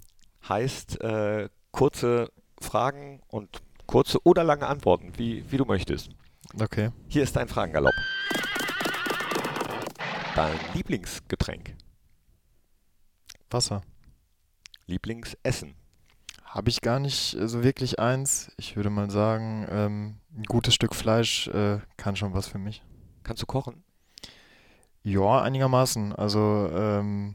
[0.49, 6.09] Heißt äh, kurze Fragen und kurze oder lange Antworten, wie, wie du möchtest.
[6.59, 6.89] Okay.
[7.09, 7.93] Hier ist dein Fragengalopp
[10.37, 11.75] dein Lieblingsgetränk?
[13.49, 13.81] Wasser.
[14.85, 15.73] Lieblingsessen?
[16.43, 18.51] Habe ich gar nicht so wirklich eins.
[18.57, 22.83] Ich würde mal sagen, ähm, ein gutes Stück Fleisch äh, kann schon was für mich.
[23.23, 23.83] Kannst du kochen?
[25.01, 26.13] Ja, einigermaßen.
[26.13, 27.33] Also ähm,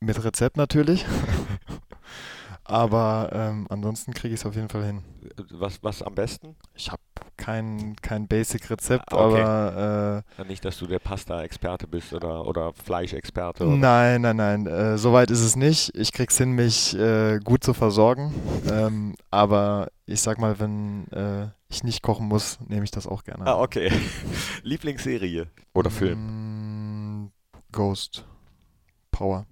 [0.00, 1.06] mit Rezept natürlich.
[2.64, 5.02] Aber ähm, ansonsten kriege ich es auf jeden Fall hin.
[5.50, 6.56] Was, was am besten?
[6.74, 7.02] Ich habe
[7.36, 9.42] kein, kein Basic-Rezept, ah, okay.
[9.42, 10.24] aber.
[10.38, 13.66] Äh, nicht, dass du der Pasta-Experte bist oder, oder Fleischexperte.
[13.66, 14.66] Nein, nein, nein.
[14.66, 15.94] Äh, Soweit ist es nicht.
[15.94, 18.32] Ich krieg's hin, mich äh, gut zu versorgen.
[18.70, 23.24] ähm, aber ich sag mal, wenn äh, ich nicht kochen muss, nehme ich das auch
[23.24, 23.46] gerne.
[23.46, 23.90] Ah, okay.
[24.62, 27.24] Lieblingsserie oder Film?
[27.24, 27.30] Mm,
[27.72, 28.24] Ghost.
[29.10, 29.46] Power.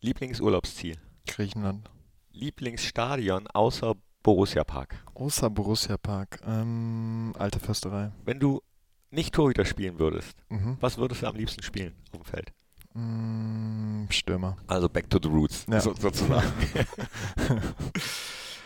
[0.00, 0.96] Lieblingsurlaubsziel?
[1.26, 1.88] Griechenland.
[2.32, 5.04] Lieblingsstadion außer Borussia Park?
[5.14, 6.40] Außer Borussia Park.
[6.46, 8.12] Ähm, alte Försterei.
[8.24, 8.62] Wenn du
[9.10, 10.76] nicht Torhüter spielen würdest, mhm.
[10.80, 12.52] was würdest du am liebsten spielen auf dem Feld?
[12.94, 14.56] Mm, Stürmer.
[14.66, 15.80] Also back to the roots, ja.
[15.80, 16.52] so, sozusagen.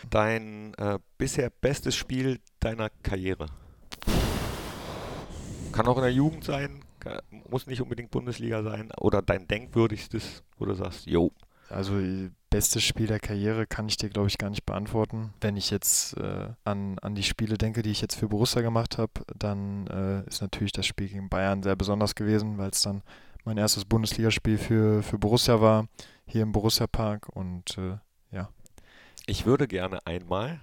[0.09, 3.47] Dein äh, bisher bestes Spiel deiner Karriere?
[5.71, 8.89] Kann auch in der Jugend sein, kann, muss nicht unbedingt Bundesliga sein.
[8.99, 11.31] Oder dein denkwürdigstes, wo du sagst, jo.
[11.69, 11.99] Also
[12.49, 15.33] bestes Spiel der Karriere kann ich dir, glaube ich, gar nicht beantworten.
[15.41, 18.97] Wenn ich jetzt äh, an, an die Spiele denke, die ich jetzt für Borussia gemacht
[18.97, 23.03] habe, dann äh, ist natürlich das Spiel gegen Bayern sehr besonders gewesen, weil es dann
[23.43, 25.87] mein erstes Bundesligaspiel für, für Borussia war,
[26.25, 27.29] hier im Borussia Park.
[27.29, 27.97] Und äh,
[28.31, 28.49] ja.
[29.25, 30.59] Ich würde gerne einmal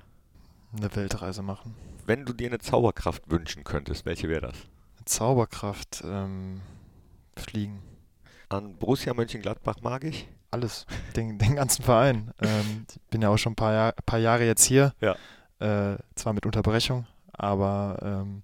[0.77, 1.75] eine Weltreise machen.
[2.07, 4.57] Wenn du dir eine Zauberkraft wünschen könntest, welche wäre das?
[4.97, 6.61] Eine Zauberkraft, ähm,
[7.37, 7.83] fliegen.
[8.49, 10.29] An Borussia Mönchengladbach mag ich?
[10.55, 10.87] Alles,
[11.17, 12.31] den, den ganzen Verein.
[12.41, 14.95] Ähm, ich bin ja auch schon ein paar, Jahr, paar Jahre jetzt hier.
[15.01, 15.15] Ja.
[15.59, 18.43] Äh, zwar mit Unterbrechung, aber ähm,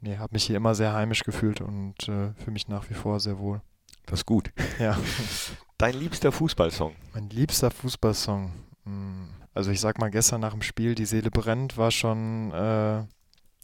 [0.00, 3.20] nee, habe mich hier immer sehr heimisch gefühlt und äh, fühle mich nach wie vor
[3.20, 3.60] sehr wohl.
[4.06, 4.50] Das ist gut.
[4.78, 4.98] Ja.
[5.78, 6.94] Dein liebster Fußballsong?
[7.14, 8.52] Mein liebster Fußballsong.
[8.84, 13.04] Hm, Also ich sag mal, gestern nach dem Spiel, Die Seele brennt, war schon äh,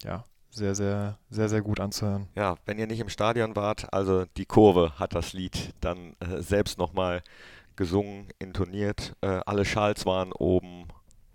[0.05, 2.29] ja, sehr, sehr, sehr, sehr gut anzuhören.
[2.35, 6.41] Ja, wenn ihr nicht im Stadion wart, also die Kurve hat das Lied dann äh,
[6.41, 7.23] selbst nochmal
[7.77, 9.15] gesungen, intoniert.
[9.21, 10.89] Äh, alle Schals waren oben.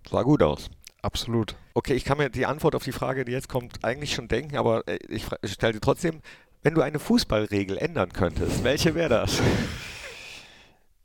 [0.10, 0.70] Sah gut aus.
[1.02, 1.56] Absolut.
[1.74, 4.58] Okay, ich kann mir die Antwort auf die Frage, die jetzt kommt, eigentlich schon denken,
[4.58, 6.22] aber äh, ich, stelle dir trotzdem,
[6.64, 9.42] wenn du eine Fußballregel ändern könntest, welche wäre das?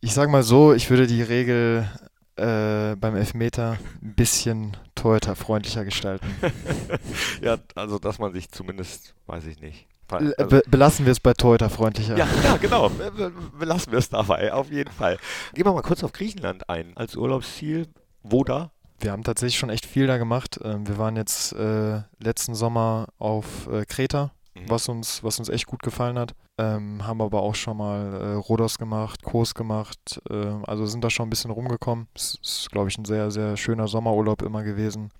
[0.01, 1.89] Ich sag mal so, ich würde die Regel
[2.37, 6.27] äh, beim Elfmeter ein bisschen torhüterfreundlicher gestalten.
[7.41, 9.87] ja, also dass man sich zumindest, weiß ich nicht.
[10.13, 12.17] L- Also, Be belassen wir es bei torhüterfreundlicher.
[12.17, 12.89] ja, ja, genau.
[12.91, 15.19] Be- be- Belassen wir es dabei, auf jeden Fall.
[15.55, 16.97] Gehen wir mal kurz auf Griechenland ein.
[16.97, 17.89] Als Urlaubsziel,
[18.23, 18.71] wo da?
[18.99, 20.59] Wir haben tatsächlich schon echt viel da gemacht.
[20.63, 24.71] Ähm, wir waren jetzt äh, letzten Sommer auf äh, Kreta, Mhm.
[24.71, 26.35] was uns, was uns echt gut gefallen hat.
[26.57, 30.19] Ähm, haben aber auch schon mal äh, Rhodos gemacht, Kos gemacht.
[30.31, 32.07] ähm, also sind da schon ein bisschen rumgekommen.
[32.15, 35.11] Es ist, glaube ich, ein sehr, sehr schöner Sommerurlaub immer gewesen.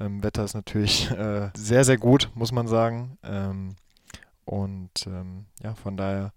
[0.00, 3.18] Ähm, Wetter ist natürlich äh, sehr, sehr gut, muss man sagen.
[3.22, 3.76] Ähm,
[4.48, 6.32] und ähm, ja, von daher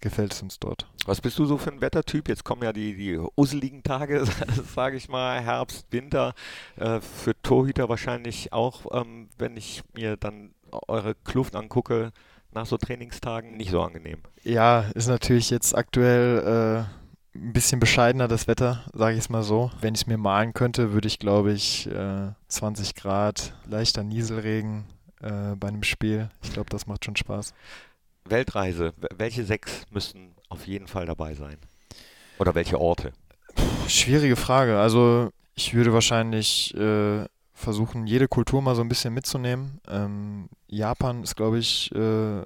[0.00, 0.86] gefällt es uns dort.
[1.04, 2.28] Was bist du so für ein Wettertyp?
[2.28, 4.24] Jetzt kommen ja die, die useligen Tage,
[4.74, 6.34] sage ich mal, Herbst, Winter.
[6.76, 10.54] Äh, für Torhüter wahrscheinlich auch, ähm, wenn ich mir dann
[10.88, 12.12] eure Kluft angucke,
[12.52, 14.20] nach so Trainingstagen nicht so angenehm.
[14.42, 16.86] Ja, ist natürlich jetzt aktuell
[17.34, 19.70] äh, ein bisschen bescheidener das Wetter, sage ich es mal so.
[19.80, 24.84] Wenn ich es mir malen könnte, würde ich, glaube ich, äh, 20 Grad, leichter Nieselregen
[25.22, 26.30] äh, bei einem Spiel.
[26.42, 27.54] Ich glaube, das macht schon Spaß.
[28.24, 31.56] Weltreise, welche sechs müssten auf jeden Fall dabei sein?
[32.38, 33.12] Oder welche Orte?
[33.88, 34.78] Schwierige Frage.
[34.78, 39.80] Also ich würde wahrscheinlich äh, versuchen, jede Kultur mal so ein bisschen mitzunehmen.
[39.88, 42.44] Ähm, Japan ist, glaube ich, äh, ein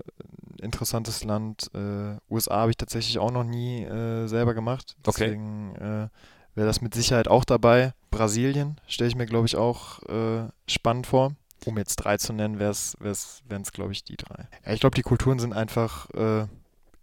[0.61, 1.71] interessantes Land.
[1.75, 4.97] Äh, USA habe ich tatsächlich auch noch nie äh, selber gemacht.
[5.07, 5.25] Okay.
[5.25, 6.09] Deswegen äh,
[6.55, 7.93] wäre das mit Sicherheit auch dabei.
[8.11, 11.33] Brasilien stelle ich mir, glaube ich, auch äh, spannend vor.
[11.65, 14.49] Um jetzt drei zu nennen, wären es, glaube ich, die drei.
[14.65, 16.47] Ja, ich glaube, die Kulturen sind einfach äh,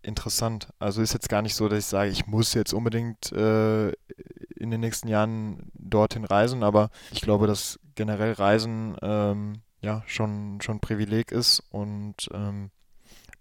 [0.03, 0.69] interessant.
[0.79, 4.71] Also ist jetzt gar nicht so, dass ich sage, ich muss jetzt unbedingt äh, in
[4.71, 10.77] den nächsten Jahren dorthin reisen, aber ich glaube, dass generell Reisen ähm, ja schon, schon
[10.77, 12.71] ein Privileg ist und ähm,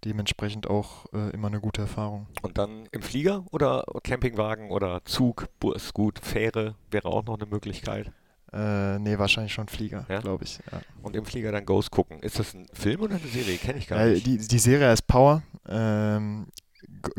[0.04, 2.26] dementsprechend auch äh, immer eine gute Erfahrung.
[2.42, 7.46] Und dann im Flieger oder Campingwagen oder Zug, Bus, gut, Fähre wäre auch noch eine
[7.46, 8.10] Möglichkeit.
[8.52, 10.20] Äh, nee, wahrscheinlich schon Flieger, Ja?
[10.20, 10.58] glaube ich.
[10.70, 10.80] Ja.
[11.02, 12.20] Und im Flieger dann Ghost gucken.
[12.20, 13.56] Ist das ein Film oder eine Serie?
[13.56, 14.26] Kenne ich gar Äh, nicht.
[14.26, 15.42] die, die Serie heißt Power.
[15.68, 16.46] Ähm,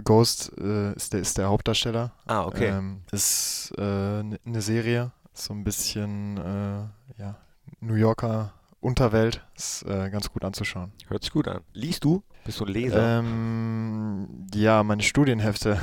[0.04, 2.12] Ghost äh, ist, der, ist der Hauptdarsteller.
[2.26, 2.68] ah, okay.
[2.68, 7.36] Ähm, ist eine ne Serie, so ein bisschen äh, ja,
[7.80, 9.42] New Yorker Unterwelt.
[9.56, 10.92] Ist äh, ganz gut anzuschauen.
[11.08, 11.62] Hört sich gut an.
[11.74, 12.22] Liest du?
[12.46, 13.20] Bist du ein Leser?
[13.20, 15.80] Ähm, ja, meine Studienhefte.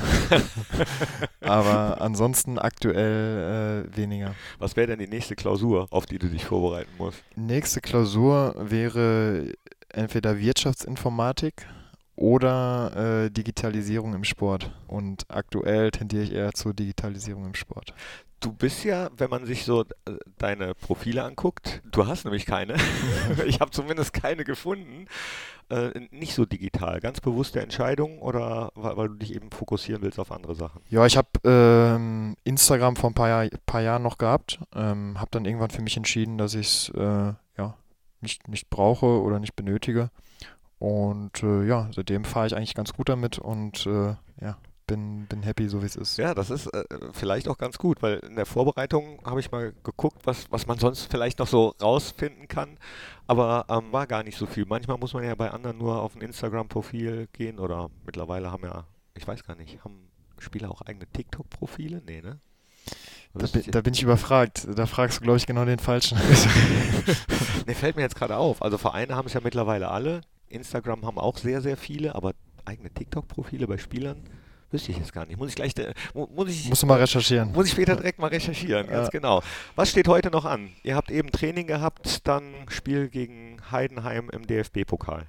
[1.40, 4.34] Aber ansonsten aktuell äh, weniger.
[4.58, 7.22] Was wäre denn die nächste Klausur, auf die du dich vorbereiten musst?
[7.34, 9.52] Nächste Klausur wäre
[9.88, 11.66] entweder Wirtschaftsinformatik
[12.20, 14.70] oder äh, Digitalisierung im Sport.
[14.86, 17.94] Und aktuell tendiere ich eher zur Digitalisierung im Sport.
[18.40, 22.76] Du bist ja, wenn man sich so äh, deine Profile anguckt, du hast nämlich keine.
[23.46, 25.06] ich habe zumindest keine gefunden.
[25.70, 27.00] Äh, nicht so digital.
[27.00, 30.82] Ganz bewusste Entscheidung oder weil, weil du dich eben fokussieren willst auf andere Sachen?
[30.90, 34.60] Ja, ich habe ähm, Instagram vor ein paar, Jahr, paar Jahren noch gehabt.
[34.74, 37.76] Ähm, habe dann irgendwann für mich entschieden, dass ich es äh, ja,
[38.20, 40.10] nicht, nicht brauche oder nicht benötige.
[40.80, 45.42] Und äh, ja, seitdem fahre ich eigentlich ganz gut damit und äh, ja, bin, bin
[45.42, 46.16] happy, so wie es ist.
[46.16, 49.74] Ja, das ist äh, vielleicht auch ganz gut, weil in der Vorbereitung habe ich mal
[49.84, 52.78] geguckt, was, was man sonst vielleicht noch so rausfinden kann,
[53.26, 54.64] aber ähm, war gar nicht so viel.
[54.64, 58.84] Manchmal muss man ja bei anderen nur auf ein Instagram-Profil gehen oder mittlerweile haben ja,
[59.14, 62.00] ich weiß gar nicht, haben Spieler auch eigene TikTok-Profile?
[62.06, 62.38] Nee, ne?
[63.34, 64.66] Da, Wüsste bin- ich da bin ich überfragt.
[64.74, 66.18] Da fragst du, glaube ich, genau den Falschen.
[67.66, 68.62] Ne, fällt mir jetzt gerade auf.
[68.62, 70.22] Also Vereine haben es ja mittlerweile alle.
[70.50, 72.32] Instagram haben auch sehr, sehr viele, aber
[72.64, 74.22] eigene TikTok-Profile bei Spielern
[74.70, 75.36] wüsste ich jetzt gar nicht.
[75.38, 77.50] Muss ich gleich, äh, mu- muss ich, Musst du mal recherchieren.
[77.52, 79.10] muss ich später direkt mal recherchieren, ganz Ja.
[79.10, 79.42] genau.
[79.74, 80.70] Was steht heute noch an?
[80.84, 85.26] Ihr habt eben Training gehabt, dann Spiel gegen Heidenheim im DFB-Pokal.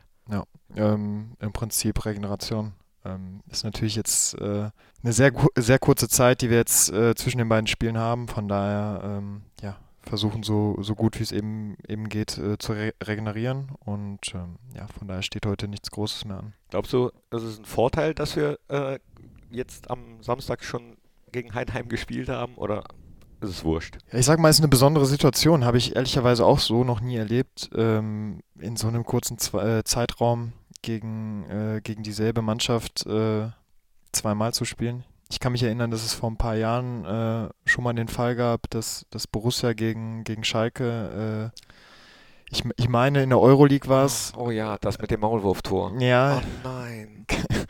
[0.75, 2.73] Ähm, Im Prinzip Regeneration.
[3.03, 4.69] Ähm, ist natürlich jetzt äh,
[5.03, 8.27] eine sehr, sehr kurze Zeit, die wir jetzt äh, zwischen den beiden Spielen haben.
[8.27, 12.73] Von daher, ähm, ja, versuchen so, so gut wie es eben, eben geht äh, zu
[12.73, 13.69] re regenerieren.
[13.85, 16.53] Und ähm, ja, von daher steht heute nichts Großes mehr an.
[16.69, 18.99] Glaubst du, das ist ein Vorteil, dass wir äh,
[19.49, 20.97] jetzt am Samstag schon
[21.31, 22.55] gegen Heidenheim gespielt haben?
[22.55, 22.83] Oder
[23.41, 23.97] ist es wurscht?
[24.11, 27.01] Ja, ich sag mal, es ist eine besondere Situation, habe ich ehrlicherweise auch so noch
[27.01, 33.05] nie erlebt, ähm, in so einem kurzen Zwe äh, Zeitraum gegen, äh, gegen dieselbe Mannschaft
[33.05, 33.49] äh,
[34.11, 35.03] zweimal zu spielen.
[35.31, 38.35] Ich kann mich erinnern, dass es vor ein paar Jahren äh, schon mal den Fall
[38.35, 41.61] gab, dass, dass Borussia gegen, gegen Schalke, äh,
[42.51, 44.33] ich, ich meine in der Euroleague war es.
[44.35, 45.93] Oh ja, das mit dem Maulwurftor.
[45.99, 47.25] Ja, Oh nein.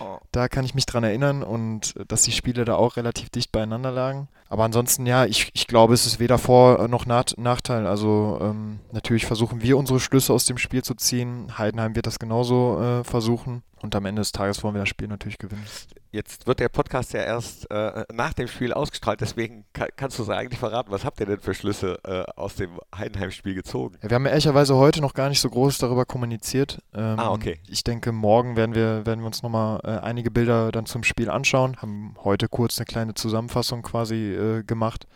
[0.00, 0.18] Oh.
[0.32, 3.52] da kann ich mich dran erinnern und äh, dass die Spiele da auch relativ dicht
[3.52, 4.28] beieinander lagen.
[4.48, 7.86] Aber ansonsten, ja, ich, ich glaube, es ist weder Vor- noch Nacht Nachteil.
[7.86, 11.58] Also ähm, natürlich versuchen wir unsere Schlüsse aus dem Spiel zu ziehen.
[11.58, 13.62] Heidenheim wird das genauso äh, versuchen.
[13.82, 15.64] Und am Ende des Tages wollen wir das Spiel natürlich gewinnen.
[16.10, 20.22] Jetzt wird der Podcast ja erst äh, nach dem Spiel ausgestrahlt, deswegen ka kannst du
[20.22, 23.96] uns eigentlich verraten, was habt ihr denn für Schlüsse äh, aus dem Heidenheim-Spiel gezogen?
[24.00, 26.78] Ja, wir haben ja ehrlicherweise heute noch gar nicht so groß darüber kommuniziert.
[26.94, 27.58] Ähm, Ah, okay.
[27.68, 31.30] Ich denke, morgen werden wir, werden wir uns nochmal äh, einige Bilder dann zum Spiel
[31.30, 31.76] anschauen.
[31.80, 35.06] Haben heute kurz eine kleine Zusammenfassung quasi äh, gemacht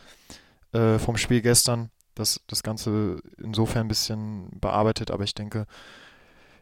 [0.72, 1.90] äh, vom Spiel gestern.
[2.14, 5.66] Das, das Ganze insofern ein bisschen bearbeitet, aber ich denke,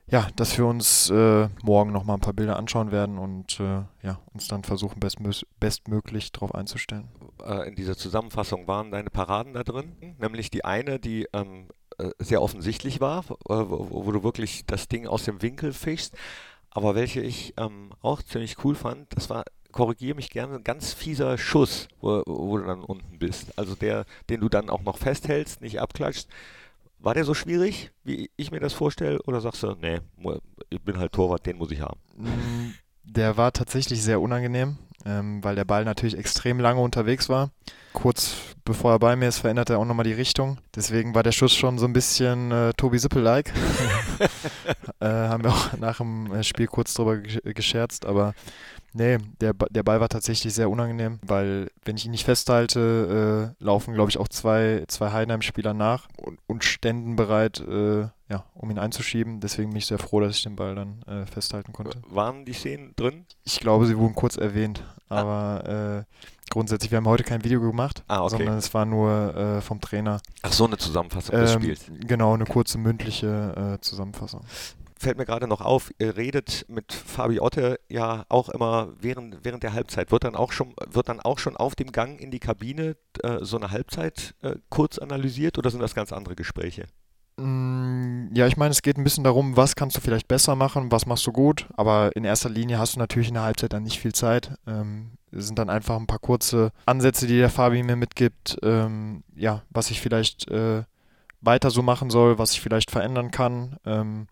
[0.08, 4.20] ja, dass wir uns äh, morgen nochmal ein paar Bilder anschauen werden und äh, ja,
[4.32, 7.08] uns dann versuchen, bestmö bestmöglich darauf einzustellen.
[7.44, 12.10] Äh, in dieser Zusammenfassung waren deine Paraden da drin, nämlich die eine, die ähm, äh,
[12.18, 16.14] sehr offensichtlich war, wo, wo du wirklich das Ding aus dem Winkel fischst,
[16.76, 20.92] aber welche ich ähm, auch ziemlich cool fand, das war, korrigiere mich gerne, ein ganz
[20.92, 23.58] fieser Schuss, wo, wo du dann unten bist.
[23.58, 26.28] Also der, den du dann auch noch festhältst, nicht abklatschst.
[26.98, 30.00] War der so schwierig, wie ich mir das vorstelle, oder sagst du, nee,
[30.68, 31.98] ich bin halt Torwart, den muss ich haben?
[32.14, 37.50] Mm, Der war tatsächlich sehr unangenehm, ähm, weil der Ball natürlich extrem lange unterwegs war.
[37.92, 40.58] Kurz bevor er bei mir ist, verändert er auch nochmal die Richtung.
[40.74, 43.52] Deswegen war der Schuss schon so ein bisschen äh, Tobi Sippel-like.
[45.00, 48.34] äh, haben wir auch nach dem äh, Spiel kurz drüber gesch- gescherzt, aber
[48.92, 53.64] nee, der, der Ball war tatsächlich sehr unangenehm, weil wenn ich ihn nicht festhalte, äh,
[53.64, 58.70] laufen, glaube ich, auch zwei, zwei Heidenheim-Spieler nach und, und ständen bereit, äh, ja, um
[58.70, 59.40] ihn einzuschieben.
[59.40, 62.02] Deswegen bin ich sehr froh, dass ich den Ball dann äh, festhalten konnte.
[62.08, 63.26] Waren die Szenen drin?
[63.44, 68.02] Ich glaube, sie wurden kurz erwähnt, aber äh, grundsätzlich, wir haben heute kein Video gemacht,
[68.08, 68.30] Ah, okay.
[68.36, 70.20] sondern es war nur äh, vom Trainer.
[70.42, 71.84] Ach, so eine Zusammenfassung des Ähm, Spiels.
[72.06, 74.42] genau, eine kurze mündliche äh, Zusammenfassung.
[74.98, 79.62] fällt mir gerade noch auf, ihr redet mit Fabi Otte ja auch immer während, während
[79.62, 80.10] der Halbzeit.
[80.10, 83.38] Wird dann auch schon, wird dann auch schon auf dem Gang in die Kabine äh,
[83.42, 86.86] so eine Halbzeit äh, kurz analysiert oder sind das ganz andere Gespräche?
[87.36, 90.90] Mm, Ja, ich meine, es geht ein bisschen darum, was kannst du vielleicht besser machen,
[90.90, 93.82] was machst du gut, aber in erster Linie hast du natürlich in der Halbzeit dann
[93.82, 94.52] nicht viel Zeit.
[94.66, 99.22] Ähm, es sind dann einfach ein paar kurze Ansätze, die der Fabi mir mitgibt, ähm,
[99.34, 100.84] ja, was ich vielleicht äh,
[101.42, 103.76] weiter so machen soll, was ich vielleicht verändern kann.
[103.84, 104.28] Ähm,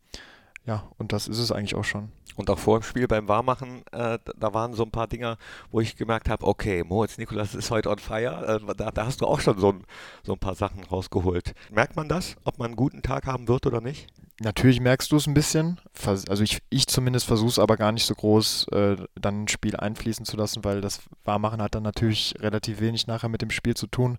[0.67, 2.11] ja, und das ist es eigentlich auch schon.
[2.37, 5.37] Und auch vor dem Spiel beim Warmachen, äh, da- waren so ein paar Dinger,
[5.71, 8.61] wo ich gemerkt habe, okay, Moritz Nikolas ist heute on fire.
[8.69, 9.85] Äh, da, da hast du auch schon so ein,
[10.23, 11.55] so ein paar Sachen rausgeholt.
[11.71, 14.07] Merkt man das, ob man einen guten Tag haben wird oder nicht?
[14.41, 15.81] Natürlich merkst du es ein bisschen.
[16.07, 19.77] Also ich, ich zumindest versuche es aber gar nicht so groß äh, dann ein Spiel
[19.77, 23.75] einfließen zu lassen, weil das Warmachen hat dann natürlich relativ wenig nachher mit dem Spiel
[23.75, 24.19] zu tun.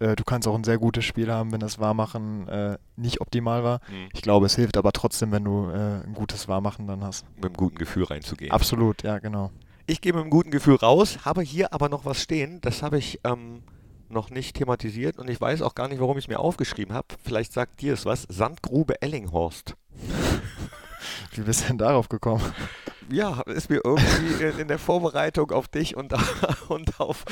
[0.00, 3.62] Äh, du kannst auch ein sehr gutes Spiel haben, wenn das Warmachen äh, nicht optimal
[3.62, 3.80] war.
[4.12, 7.24] Ich glaube, es hilft aber trotzdem, wenn du äh, ein gutes Warmachen dann hast.
[7.36, 8.50] Mit einem guten Gefühl reinzugehen.
[8.50, 9.52] Absolut, ja, genau.
[9.86, 12.60] Ich gehe mit einem guten Gefühl raus, habe hier aber noch was stehen.
[12.62, 13.62] Das habe ich ähm,
[14.08, 17.08] noch nicht thematisiert und ich weiß auch gar nicht, warum ich es mir aufgeschrieben habe.
[17.22, 18.26] Vielleicht sagt dir es was.
[18.28, 19.74] Sandgrube Ellinghorst.
[21.34, 22.42] Wie bist du denn darauf gekommen?
[23.12, 26.14] Ja, ist mir irgendwie in, der Vorbereitung auf dich und,
[26.68, 27.24] und auf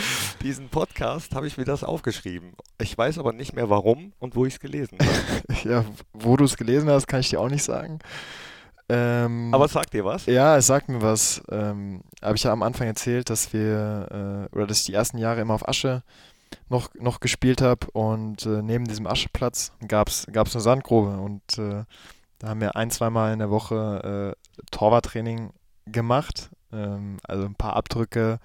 [0.43, 2.53] diesen Podcast habe ich mir das aufgeschrieben.
[2.81, 5.61] Ich weiß aber nicht mehr warum und wo ich es gelesen habe.
[5.69, 8.01] ja, wo du es gelesen hast, kann ich dir auch nicht sagen.
[8.89, 10.27] Ähm, Aber sag dir was?
[10.27, 11.43] Ja, es sagt mir was.
[11.51, 15.19] Ähm, habe ich ja am Anfang erzählt, dass wir, äh, oder dass ich die ersten
[15.19, 16.03] Jahre immer auf Asche
[16.69, 21.85] noch, noch gespielt habe und äh, neben diesem Ascheplatz gab es eine Sandgrube und äh,
[22.39, 25.51] da haben wir ein, zweimal in der Woche äh, Torwarttraining
[25.93, 26.51] gemacht.
[26.73, 28.39] Ähm, also ein paar Abdrücke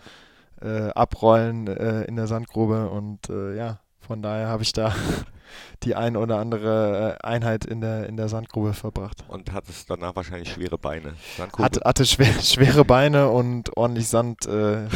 [0.61, 4.93] äh, abrollen äh, in der Sandgrube und äh, ja, von daher habe ich da
[5.83, 9.23] die ein oder andere äh, Einheit in der, in der Sandgrube verbracht.
[9.27, 11.13] Und hattest danach wahrscheinlich schwere Beine.
[11.37, 11.63] Sandgrube.
[11.63, 14.87] Hatte, hatte schwer, schwere Beine und ordentlich Sand äh,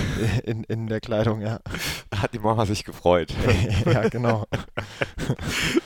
[0.44, 1.60] in, in der Kleidung, ja.
[2.16, 3.34] Hat die Mama sich gefreut.
[3.86, 4.46] ja, genau.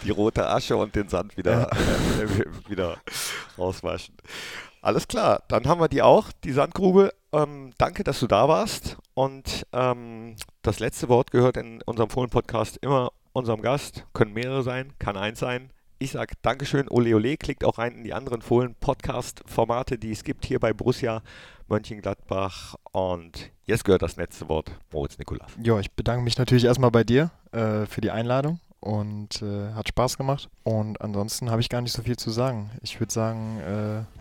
[0.04, 2.98] die rote Asche und den Sand wieder, äh, wieder
[3.58, 4.16] rauswaschen.
[4.82, 7.14] Alles klar, dann haben wir die auch, die Sandgrube.
[7.32, 8.98] Ähm, danke, dass du da warst.
[9.14, 14.06] Und ähm, das letzte Wort gehört in unserem Fohlen-Podcast immer unserem Gast.
[14.14, 15.70] Können mehrere sein, kann eins sein.
[16.00, 17.38] Ich sage Dankeschön, ole ole.
[17.38, 21.22] Klickt auch rein in die anderen Fohlen-Podcast-Formate, die es gibt hier bei Borussia
[21.68, 22.76] Mönchengladbach.
[22.92, 25.52] Und jetzt gehört das letzte Wort Moritz Nikolas.
[25.62, 27.30] Ja, ich bedanke mich natürlich erstmal bei dir.
[27.52, 30.50] äh, für die Einladung und äh, hat Spaß gemacht.
[30.64, 32.72] Und ansonsten habe ich gar nicht so viel zu sagen.
[32.82, 34.21] Ich würde sagen, äh,